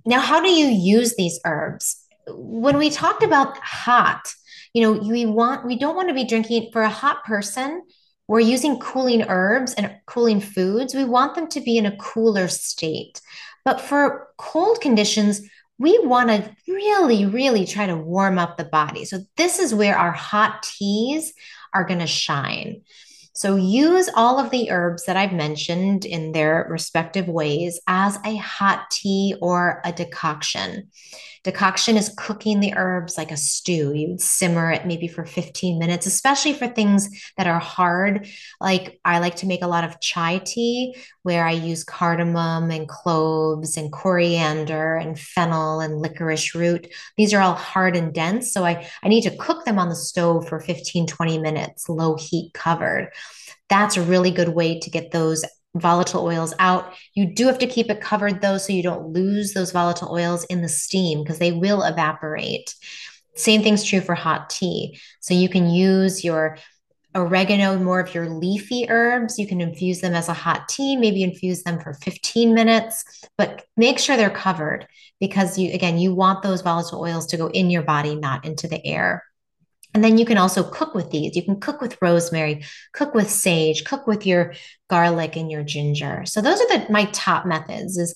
Now, 0.05 0.19
how 0.19 0.41
do 0.41 0.51
you 0.51 0.67
use 0.67 1.15
these 1.15 1.39
herbs? 1.45 2.05
When 2.27 2.77
we 2.77 2.91
talked 2.91 3.23
about 3.23 3.57
hot, 3.59 4.35
you 4.73 4.83
know, 4.83 4.93
we 4.93 5.27
want 5.27 5.67
we 5.67 5.79
don't 5.79 5.97
want 5.97 6.09
to 6.09 6.15
be 6.15 6.25
drinking 6.25 6.71
for 6.73 6.83
a 6.83 6.89
hot 6.89 7.25
person. 7.25 7.83
We're 8.29 8.41
using 8.41 8.79
cooling 8.79 9.25
herbs 9.29 9.75
and 9.75 9.95
cooling 10.07 10.41
foods. 10.41 10.95
We 10.95 11.05
want 11.05 11.35
them 11.35 11.49
to 11.49 11.61
be 11.61 11.77
in 11.77 11.87
a 11.87 11.97
cooler 11.97 12.49
state. 12.49 13.21
But 13.65 13.81
for 13.81 14.29
cold 14.39 14.81
conditions, 14.81 15.43
we 15.79 15.99
want 15.99 16.31
to 16.31 16.55
really, 16.69 17.27
really 17.27 17.67
try 17.67 17.87
to 17.87 17.97
warm 17.97 18.39
up 18.39 18.57
the 18.57 18.65
body. 18.65 19.05
So, 19.05 19.19
this 19.37 19.59
is 19.59 19.75
where 19.75 19.97
our 19.97 20.13
hot 20.13 20.63
teas 20.63 21.33
are 21.75 21.85
going 21.85 22.01
to 22.01 22.07
shine. 22.07 22.83
So, 23.35 23.57
use 23.57 24.09
all 24.15 24.39
of 24.39 24.51
the 24.51 24.71
herbs 24.71 25.05
that 25.05 25.17
I've 25.17 25.33
mentioned 25.33 26.05
in 26.05 26.33
their 26.33 26.67
respective 26.71 27.27
ways 27.27 27.81
as 27.87 28.19
a 28.25 28.37
hot 28.37 28.91
tea 28.91 29.35
or 29.41 29.81
a 29.85 29.93
decoction. 29.93 30.91
Decoction 31.45 31.97
is 31.97 32.15
cooking 32.17 32.61
the 32.61 32.75
herbs 32.77 33.19
like 33.19 33.33
a 33.33 33.37
stew. 33.37 33.93
You'd 33.93 34.21
simmer 34.21 34.71
it 34.71 34.87
maybe 34.87 35.09
for 35.09 35.25
15 35.25 35.77
minutes, 35.77 36.07
especially 36.07 36.53
for 36.53 36.69
things 36.69 37.09
that 37.37 37.49
are 37.49 37.59
hard. 37.59 38.29
Like 38.61 39.01
I 39.05 39.19
like 39.19 39.37
to 39.37 39.47
make 39.47 39.63
a 39.63 39.67
lot 39.67 39.83
of 39.83 40.01
chai 40.01 40.39
tea 40.39 40.95
where 41.23 41.45
I 41.45 41.51
use 41.51 41.83
cardamom 41.83 42.71
and 42.71 42.89
cloves 42.89 43.77
and 43.77 43.91
coriander 43.91 44.95
and 44.95 45.19
fennel 45.19 45.81
and 45.81 46.01
licorice 46.01 46.55
root. 46.55 46.87
These 47.17 47.35
are 47.35 47.41
all 47.41 47.55
hard 47.55 47.97
and 47.97 48.15
dense. 48.15 48.53
So 48.53 48.65
I, 48.65 48.89
I 49.03 49.09
need 49.09 49.23
to 49.23 49.37
cook 49.37 49.65
them 49.65 49.81
on 49.81 49.89
the 49.89 49.97
stove 49.97 50.49
for 50.49 50.61
15, 50.61 51.09
20 51.09 51.39
minutes, 51.39 51.89
low 51.89 52.17
heat 52.17 52.55
covered. 52.55 53.11
That's 53.69 53.97
a 53.97 54.03
really 54.03 54.31
good 54.31 54.51
way 54.51 54.79
to 54.79 54.91
get 54.91 55.11
those 55.11 55.45
volatile 55.75 56.25
oils 56.25 56.55
out. 56.59 56.95
You 57.15 57.27
do 57.27 57.47
have 57.47 57.59
to 57.59 57.67
keep 57.67 57.91
it 57.91 58.01
covered 58.01 58.41
though, 58.41 58.59
so 58.59 58.73
you 58.73 58.83
don't 58.83 59.13
lose 59.13 59.53
those 59.53 59.73
volatile 59.73 60.13
oils 60.13 60.45
in 60.45 60.63
the 60.63 60.69
steam 60.69 61.23
because 61.23 61.39
they 61.39 61.53
will 61.53 61.83
evaporate. 61.83 62.75
Same 63.35 63.63
thing's 63.63 63.85
true 63.85 64.01
for 64.01 64.15
hot 64.15 64.51
tea. 64.51 64.99
So 65.21 65.35
you 65.35 65.49
can 65.49 65.71
use 65.71 66.23
your 66.25 66.59
oregano, 67.15 67.79
more 67.79 68.01
of 68.01 68.15
your 68.15 68.29
leafy 68.29 68.87
herbs. 68.89 69.39
You 69.39 69.47
can 69.47 69.61
infuse 69.61 70.01
them 70.01 70.15
as 70.15 70.29
a 70.29 70.35
hot 70.35 70.69
tea, 70.69 70.97
maybe 70.97 71.23
infuse 71.23 71.63
them 71.63 71.81
for 71.81 71.95
15 71.95 72.55
minutes, 72.55 73.05
but 73.37 73.65
make 73.77 73.99
sure 73.99 74.17
they're 74.17 74.31
covered 74.31 74.87
because 75.21 75.59
you, 75.59 75.73
again, 75.73 75.99
you 75.99 76.15
want 76.15 76.43
those 76.43 76.63
volatile 76.63 77.01
oils 77.01 77.27
to 77.27 77.37
go 77.37 77.49
in 77.49 77.71
your 77.71 77.83
body, 77.83 78.15
not 78.15 78.45
into 78.45 78.69
the 78.69 78.85
air. 78.87 79.23
And 79.95 80.03
then 80.03 80.17
you 80.17 80.25
can 80.25 80.39
also 80.39 80.63
cook 80.63 80.95
with 80.95 81.11
these. 81.11 81.37
You 81.37 81.43
can 81.43 81.61
cook 81.61 81.81
with 81.81 82.01
rosemary, 82.01 82.65
cook 82.93 83.15
with 83.15 83.31
sage, 83.31 83.85
cook 83.85 84.07
with 84.07 84.27
your 84.27 84.55
garlic 84.89 85.37
and 85.37 85.51
your 85.51 85.63
ginger. 85.63 86.25
So 86.25 86.41
those 86.41 86.61
are 86.61 86.69
the 86.69 86.87
my 86.91 87.05
top 87.13 87.45
methods 87.47 87.99
is 87.99 88.15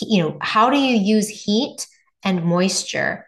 you 0.00 0.22
know, 0.22 0.38
how 0.40 0.70
do 0.70 0.78
you 0.78 0.96
use 0.96 1.28
heat 1.28 1.86
and 2.22 2.44
moisture 2.44 3.26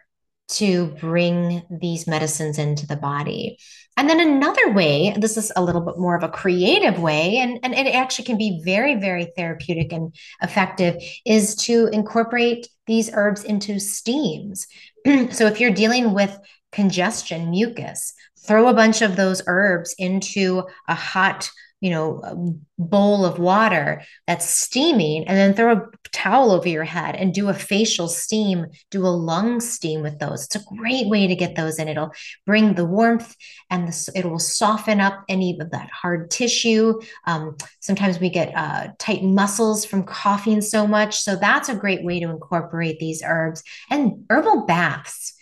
to 0.49 0.87
bring 0.99 1.63
these 1.69 2.07
medicines 2.07 2.57
into 2.57 2.87
the 2.87 2.95
body? 2.95 3.57
And 3.95 4.07
then 4.07 4.19
another 4.19 4.71
way, 4.71 5.15
this 5.17 5.37
is 5.37 5.51
a 5.55 5.63
little 5.63 5.81
bit 5.81 5.97
more 5.97 6.15
of 6.15 6.23
a 6.23 6.29
creative 6.29 6.99
way, 6.99 7.37
and, 7.37 7.59
and 7.63 7.73
it 7.73 7.95
actually 7.95 8.25
can 8.25 8.37
be 8.37 8.61
very, 8.63 8.95
very 8.95 9.31
therapeutic 9.35 9.91
and 9.91 10.13
effective, 10.41 11.01
is 11.25 11.55
to 11.55 11.87
incorporate 11.87 12.69
these 12.85 13.09
herbs 13.11 13.43
into 13.43 13.79
steams. 13.79 14.67
so 15.31 15.47
if 15.47 15.59
you're 15.59 15.71
dealing 15.71 16.13
with 16.13 16.37
congestion, 16.71 17.49
mucus, 17.49 18.13
throw 18.45 18.67
a 18.67 18.73
bunch 18.73 19.01
of 19.01 19.15
those 19.15 19.41
herbs 19.47 19.95
into 19.97 20.63
a 20.87 20.95
hot 20.95 21.49
you 21.79 21.91
know, 21.91 22.57
bowl 22.79 23.23
of 23.23 23.37
water 23.37 24.01
that's 24.25 24.49
steaming, 24.49 25.27
and 25.27 25.37
then 25.37 25.53
throw 25.53 25.73
a 25.73 25.85
towel 26.11 26.51
over 26.51 26.67
your 26.67 26.83
head 26.83 27.15
and 27.15 27.33
do 27.33 27.49
a 27.49 27.53
facial 27.53 28.07
steam, 28.07 28.65
do 28.89 29.05
a 29.05 29.09
lung 29.09 29.59
steam 29.59 30.01
with 30.01 30.17
those. 30.17 30.45
It's 30.45 30.55
a 30.55 30.75
great 30.75 31.07
way 31.07 31.27
to 31.27 31.35
get 31.35 31.55
those 31.55 31.77
in. 31.77 31.87
It'll 31.87 32.13
bring 32.47 32.73
the 32.73 32.85
warmth 32.85 33.35
and 33.69 33.87
the, 33.87 34.11
it 34.15 34.25
will 34.25 34.39
soften 34.39 34.99
up 34.99 35.23
any 35.29 35.55
of 35.59 35.69
that 35.69 35.89
hard 35.91 36.31
tissue. 36.31 36.99
Um, 37.27 37.57
sometimes 37.79 38.19
we 38.19 38.29
get 38.29 38.55
uh, 38.55 38.89
tight 38.97 39.23
muscles 39.23 39.85
from 39.85 40.03
coughing 40.03 40.61
so 40.61 40.87
much. 40.87 41.19
So 41.19 41.35
that's 41.35 41.69
a 41.69 41.75
great 41.75 42.03
way 42.03 42.19
to 42.19 42.29
incorporate 42.29 42.97
these 42.97 43.21
herbs 43.23 43.61
and 43.91 44.25
herbal 44.31 44.65
baths. 44.65 45.36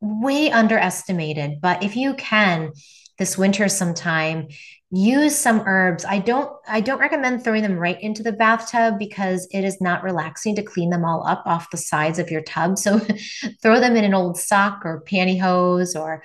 Way 0.00 0.50
underestimated, 0.50 1.60
but 1.60 1.82
if 1.82 1.96
you 1.96 2.14
can, 2.14 2.72
this 3.18 3.38
winter 3.38 3.68
sometime 3.68 4.48
use 4.90 5.36
some 5.36 5.62
herbs. 5.66 6.04
I 6.04 6.20
don't 6.20 6.50
i 6.68 6.80
don't 6.80 7.00
recommend 7.00 7.42
throwing 7.42 7.62
them 7.62 7.76
right 7.78 8.00
into 8.00 8.22
the 8.22 8.32
bathtub 8.32 8.98
because 8.98 9.48
it 9.50 9.64
is 9.64 9.80
not 9.80 10.04
relaxing 10.04 10.54
to 10.56 10.62
clean 10.62 10.90
them 10.90 11.04
all 11.04 11.26
up 11.26 11.42
off 11.44 11.70
the 11.70 11.76
sides 11.76 12.18
of 12.18 12.30
your 12.30 12.42
tub. 12.42 12.78
So 12.78 13.00
throw 13.62 13.80
them 13.80 13.96
in 13.96 14.04
an 14.04 14.14
old 14.14 14.38
sock 14.38 14.82
or 14.84 15.02
pantyhose 15.02 15.98
or 15.98 16.22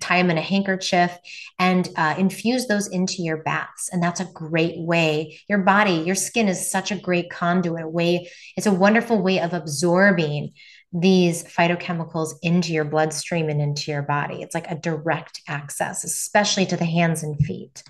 tie 0.00 0.20
them 0.20 0.30
in 0.30 0.38
a 0.38 0.42
handkerchief 0.42 1.16
and 1.58 1.88
uh, 1.96 2.14
infuse 2.18 2.66
those 2.66 2.88
into 2.88 3.22
your 3.22 3.38
baths. 3.38 3.88
And 3.90 4.02
that's 4.02 4.20
a 4.20 4.30
great 4.32 4.78
way. 4.78 5.40
Your 5.48 5.60
body 5.60 5.94
your 5.94 6.14
skin 6.14 6.48
is 6.48 6.70
such 6.70 6.90
a 6.90 6.96
great 6.96 7.30
conduit 7.30 7.84
a 7.84 7.88
way 7.88 8.30
it's 8.56 8.66
a 8.66 8.72
wonderful 8.72 9.22
way 9.22 9.40
of 9.40 9.54
absorbing 9.54 10.52
these 10.94 11.42
phytochemicals 11.42 12.34
into 12.42 12.72
your 12.72 12.84
bloodstream 12.84 13.48
and 13.48 13.60
into 13.60 13.90
your 13.90 14.02
body. 14.02 14.42
It's 14.42 14.54
like 14.54 14.70
a 14.70 14.76
direct 14.76 15.42
access, 15.48 16.04
especially 16.04 16.66
to 16.66 16.76
the 16.76 16.84
hands 16.84 17.24
and 17.24 17.36
feet. 17.36 17.82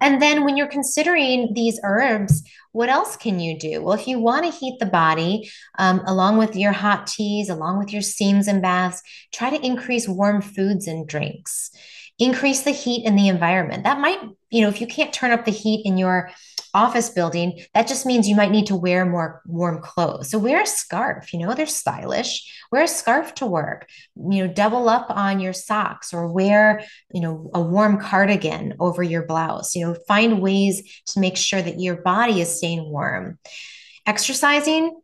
And 0.00 0.20
then 0.20 0.44
when 0.44 0.56
you're 0.56 0.66
considering 0.66 1.54
these 1.54 1.80
herbs, 1.82 2.42
what 2.72 2.90
else 2.90 3.16
can 3.16 3.40
you 3.40 3.58
do? 3.58 3.82
Well, 3.82 3.94
if 3.94 4.06
you 4.06 4.18
want 4.18 4.44
to 4.44 4.58
heat 4.58 4.78
the 4.78 4.86
body, 4.86 5.50
um, 5.78 6.02
along 6.06 6.36
with 6.36 6.56
your 6.56 6.72
hot 6.72 7.06
teas, 7.06 7.48
along 7.48 7.78
with 7.78 7.92
your 7.92 8.02
steams 8.02 8.46
and 8.46 8.60
baths, 8.60 9.02
try 9.32 9.50
to 9.50 9.64
increase 9.64 10.06
warm 10.06 10.42
foods 10.42 10.86
and 10.86 11.08
drinks. 11.08 11.70
Increase 12.18 12.62
the 12.62 12.70
heat 12.70 13.06
in 13.06 13.16
the 13.16 13.28
environment. 13.28 13.84
That 13.84 13.98
might, 13.98 14.20
you 14.50 14.60
know, 14.60 14.68
if 14.68 14.80
you 14.80 14.86
can't 14.86 15.12
turn 15.12 15.30
up 15.30 15.44
the 15.44 15.50
heat 15.50 15.86
in 15.86 15.96
your 15.96 16.30
office 16.74 17.08
building, 17.08 17.60
that 17.72 17.86
just 17.86 18.04
means 18.04 18.28
you 18.28 18.36
might 18.36 18.50
need 18.50 18.66
to 18.66 18.76
wear 18.76 19.06
more 19.06 19.40
warm 19.46 19.80
clothes. 19.80 20.30
So 20.30 20.38
wear 20.38 20.62
a 20.62 20.66
scarf, 20.66 21.32
you 21.32 21.38
know, 21.38 21.54
they're 21.54 21.66
stylish. 21.66 22.52
Wear 22.70 22.82
a 22.82 22.88
scarf 22.88 23.34
to 23.36 23.46
work, 23.46 23.88
you 24.16 24.46
know, 24.46 24.52
double 24.52 24.88
up 24.88 25.06
on 25.08 25.40
your 25.40 25.52
socks 25.52 26.12
or 26.12 26.32
wear, 26.32 26.84
you 27.12 27.20
know, 27.20 27.50
a 27.54 27.60
warm 27.60 28.00
cardigan 28.00 28.74
over 28.80 29.02
your 29.02 29.24
blouse. 29.24 29.76
You 29.76 29.86
know, 29.86 29.96
find 30.08 30.42
ways 30.42 31.02
to 31.06 31.20
make 31.20 31.36
sure 31.36 31.62
that 31.62 31.80
your 31.80 31.96
body 31.96 32.40
is 32.40 32.58
staying 32.58 32.90
warm. 32.90 33.38
Exercising, 34.06 35.00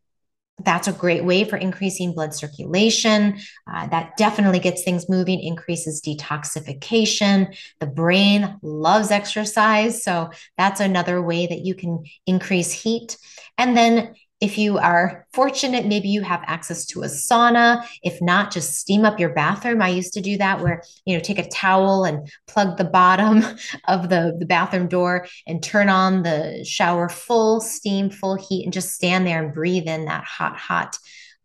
that's 0.65 0.89
a 0.89 0.93
great 0.93 1.25
way 1.25 1.45
for 1.45 1.57
increasing 1.57 2.13
blood 2.13 2.35
circulation. 2.35 3.39
Uh, 3.73 3.87
that 3.89 4.17
definitely 4.17 4.59
gets 4.59 4.83
things 4.83 5.09
moving, 5.09 5.41
increases 5.41 6.01
detoxification. 6.01 7.57
The 7.81 7.87
brain 7.87 8.59
loves 8.63 9.11
exercise. 9.11 10.03
So 10.03 10.31
that's 10.57 10.81
another 10.81 11.23
way 11.23 11.47
that 11.47 11.61
you 11.61 11.75
can 11.75 12.05
increase 12.27 12.73
heat. 12.73 13.17
And 13.59 13.77
then 13.77 14.15
if 14.41 14.57
you 14.57 14.79
are 14.79 15.27
fortunate, 15.33 15.87
maybe 15.87 16.09
you 16.09 16.23
have 16.23 16.43
access 16.47 16.87
to 16.87 17.03
a 17.03 17.07
sauna. 17.07 17.87
If 18.03 18.23
not, 18.23 18.51
just 18.51 18.75
steam 18.75 19.05
up 19.05 19.21
your 19.21 19.35
bathroom. 19.35 19.83
I 19.83 19.89
used 19.91 20.15
to 20.15 20.23
do 20.23 20.39
that 20.39 20.63
where, 20.63 20.83
you 21.05 21.15
know, 21.15 21.21
take 21.21 21.39
a 21.39 21.49
towel 21.49 22.05
and 22.05 22.31
plug 22.47 22.79
the 22.79 22.85
bottom 22.85 23.45
of 23.89 24.09
the, 24.09 24.37
the 24.39 24.47
bathroom 24.47 24.89
door 24.89 25.27
and 25.47 25.63
turn 25.63 25.91
on 25.91 26.23
the 26.23 26.65
shower 26.65 27.09
full 27.11 27.61
steam, 27.61 28.09
full 28.09 28.37
heat, 28.37 28.65
and 28.65 28.73
just 28.73 28.95
stand 28.95 29.27
there 29.27 29.45
and 29.45 29.53
breathe 29.53 29.87
in 29.87 30.07
that 30.07 30.25
hot, 30.25 30.57
hot 30.57 30.97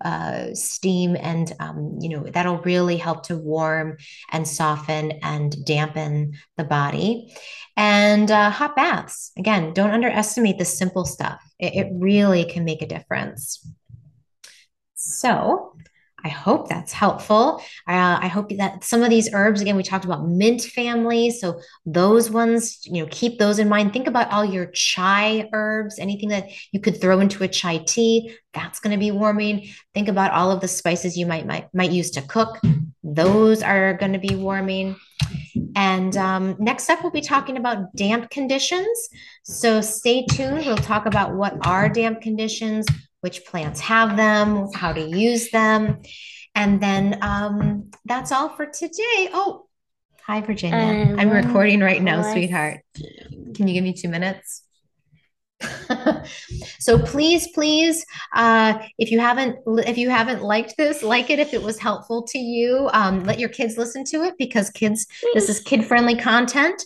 uh, 0.05 0.53
steam 0.53 1.17
and 1.19 1.51
um, 1.59 1.97
you 1.99 2.09
know 2.09 2.23
that'll 2.31 2.59
really 2.59 2.95
help 2.95 3.23
to 3.23 3.35
warm 3.35 3.97
and 4.31 4.47
soften 4.47 5.11
and 5.23 5.65
dampen 5.65 6.33
the 6.57 6.63
body. 6.63 7.33
And 7.75 8.29
uh, 8.31 8.51
hot 8.51 8.75
baths. 8.75 9.31
Again 9.37 9.73
don't 9.73 9.89
underestimate 9.89 10.59
the 10.59 10.65
simple 10.65 11.05
stuff. 11.05 11.41
It, 11.59 11.73
it 11.75 11.87
really 11.91 12.45
can 12.45 12.63
make 12.63 12.81
a 12.83 12.87
difference. 12.87 13.67
So 14.93 15.75
I 16.25 16.29
hope 16.29 16.67
that's 16.67 16.91
helpful. 16.91 17.61
Uh, 17.87 18.17
I 18.19 18.27
hope 18.27 18.49
that 18.57 18.83
some 18.83 19.03
of 19.03 19.11
these 19.11 19.31
herbs, 19.31 19.61
again, 19.61 19.75
we 19.75 19.83
talked 19.83 20.05
about 20.05 20.27
mint 20.27 20.63
family. 20.63 21.29
So 21.29 21.61
those 21.85 22.31
ones, 22.31 22.83
you 22.83 23.03
know, 23.03 23.07
keep 23.11 23.37
those 23.37 23.59
in 23.59 23.69
mind. 23.69 23.93
Think 23.93 24.07
about 24.07 24.31
all 24.31 24.43
your 24.43 24.65
chai 24.65 25.47
herbs, 25.53 25.99
anything 25.99 26.29
that 26.29 26.49
you 26.71 26.79
could 26.79 26.99
throw 26.99 27.19
into 27.19 27.43
a 27.43 27.47
chai 27.47 27.77
tea, 27.77 28.35
that's 28.53 28.79
going 28.79 28.91
to 28.91 28.99
be 28.99 29.11
warming. 29.11 29.69
Think 29.93 30.07
about 30.07 30.31
all 30.31 30.51
of 30.51 30.61
the 30.61 30.67
spices 30.67 31.15
you 31.15 31.27
might, 31.27 31.45
might, 31.45 31.67
might 31.75 31.91
use 31.91 32.09
to 32.11 32.23
cook. 32.23 32.59
Those 33.03 33.61
are 33.61 33.93
going 33.93 34.13
to 34.13 34.19
be 34.19 34.35
warming. 34.35 34.95
And 35.75 36.17
um, 36.17 36.55
next 36.57 36.89
up, 36.89 37.03
we'll 37.03 37.11
be 37.11 37.21
talking 37.21 37.57
about 37.57 37.95
damp 37.95 38.31
conditions. 38.31 39.09
So 39.43 39.79
stay 39.79 40.25
tuned. 40.25 40.65
We'll 40.65 40.77
talk 40.77 41.05
about 41.05 41.35
what 41.35 41.67
are 41.67 41.87
damp 41.87 42.21
conditions, 42.21 42.87
which 43.25 43.43
plants 43.43 43.79
have 43.79 44.15
them, 44.15 44.71
how 44.71 44.93
to 44.93 45.01
use 45.01 45.49
them. 45.49 45.99
And 46.53 46.79
then 46.79 47.17
um, 47.23 47.89
that's 48.05 48.31
all 48.31 48.49
for 48.49 48.67
today. 48.67 49.29
Oh, 49.33 49.65
hi, 50.21 50.41
Virginia. 50.41 51.11
Um, 51.11 51.19
I'm 51.19 51.31
recording 51.31 51.79
right 51.79 52.03
now, 52.03 52.21
sweetheart. 52.21 52.81
Can 53.55 53.67
you 53.67 53.73
give 53.73 53.83
me 53.83 53.93
two 53.93 54.09
minutes? 54.09 54.64
so 56.79 56.99
please 56.99 57.47
please 57.53 58.05
uh, 58.35 58.77
if 58.97 59.09
you 59.09 59.19
haven't 59.19 59.57
if 59.87 59.97
you 59.97 60.09
haven't 60.09 60.41
liked 60.41 60.75
this 60.77 61.01
like 61.01 61.29
it 61.29 61.39
if 61.39 61.53
it 61.53 61.61
was 61.61 61.79
helpful 61.79 62.23
to 62.23 62.37
you. 62.37 62.89
Um, 62.93 63.23
let 63.23 63.39
your 63.39 63.49
kids 63.49 63.77
listen 63.77 64.03
to 64.05 64.23
it 64.23 64.35
because 64.37 64.69
kids 64.69 65.07
this 65.33 65.49
is 65.49 65.61
kid 65.61 65.85
friendly 65.85 66.15
content. 66.15 66.83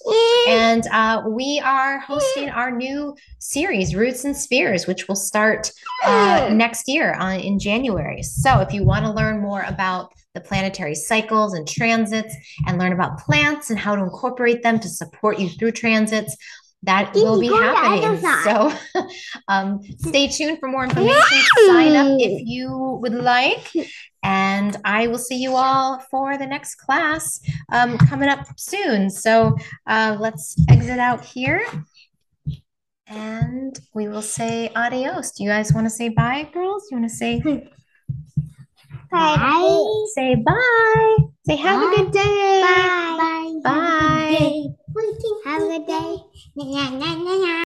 And 0.47 0.85
uh, 0.91 1.23
we 1.27 1.61
are 1.65 1.99
hosting 1.99 2.49
our 2.49 2.71
new 2.71 3.15
series 3.39 3.95
roots 3.95 4.23
and 4.25 4.35
spheres 4.35 4.85
which 4.85 5.07
will 5.07 5.15
start 5.15 5.71
uh, 6.03 6.49
next 6.51 6.87
year 6.87 7.15
uh, 7.15 7.37
in 7.37 7.57
january. 7.57 8.21
So 8.21 8.59
if 8.59 8.71
you 8.71 8.83
want 8.83 9.05
to 9.05 9.11
learn 9.11 9.41
more 9.41 9.63
about 9.63 10.13
the 10.35 10.41
planetary 10.41 10.93
cycles 10.93 11.53
and 11.55 11.67
transits 11.67 12.35
and 12.67 12.77
learn 12.77 12.93
about 12.93 13.19
plants 13.19 13.71
and 13.71 13.79
how 13.79 13.95
to 13.95 14.03
incorporate 14.03 14.61
them 14.61 14.79
to 14.79 14.87
support 14.87 15.39
you 15.39 15.49
through 15.49 15.71
transits 15.71 16.35
that 16.83 17.13
will 17.13 17.39
be 17.39 17.47
happening. 17.47 18.21
So 18.43 18.73
um, 19.47 19.81
stay 19.99 20.27
tuned 20.27 20.59
for 20.59 20.69
more 20.69 20.83
information. 20.85 21.21
Sign 21.67 21.95
up 21.95 22.19
if 22.19 22.41
you 22.45 22.99
would 23.01 23.13
like. 23.13 23.71
And 24.23 24.75
I 24.83 25.07
will 25.07 25.17
see 25.17 25.37
you 25.37 25.55
all 25.55 25.99
for 26.11 26.37
the 26.37 26.45
next 26.45 26.75
class 26.75 27.39
um, 27.71 27.97
coming 27.97 28.29
up 28.29 28.45
soon. 28.57 29.09
So 29.09 29.55
uh, 29.87 30.17
let's 30.19 30.55
exit 30.69 30.99
out 30.99 31.23
here. 31.23 31.65
And 33.07 33.77
we 33.93 34.07
will 34.07 34.21
say 34.21 34.69
adios. 34.75 35.31
Do 35.31 35.43
you 35.43 35.49
guys 35.49 35.73
want 35.73 35.85
to 35.85 35.89
say 35.89 36.09
bye, 36.09 36.49
girls? 36.53 36.87
You 36.91 36.99
want 36.99 37.09
to 37.09 37.15
say 37.15 37.39
bye? 37.41 37.67
bye. 39.11 40.05
Say 40.13 40.35
bye. 40.35 41.17
Say 41.47 41.55
have 41.55 41.81
bye. 41.81 41.93
a 41.93 41.95
good 41.97 42.11
day. 42.11 42.61
Bye. 42.61 43.59
Bye. 43.63 43.69
Bye. 43.71 44.75
Have 45.45 45.61
a 45.61 45.67
good 45.67 45.87
day. 45.87 47.63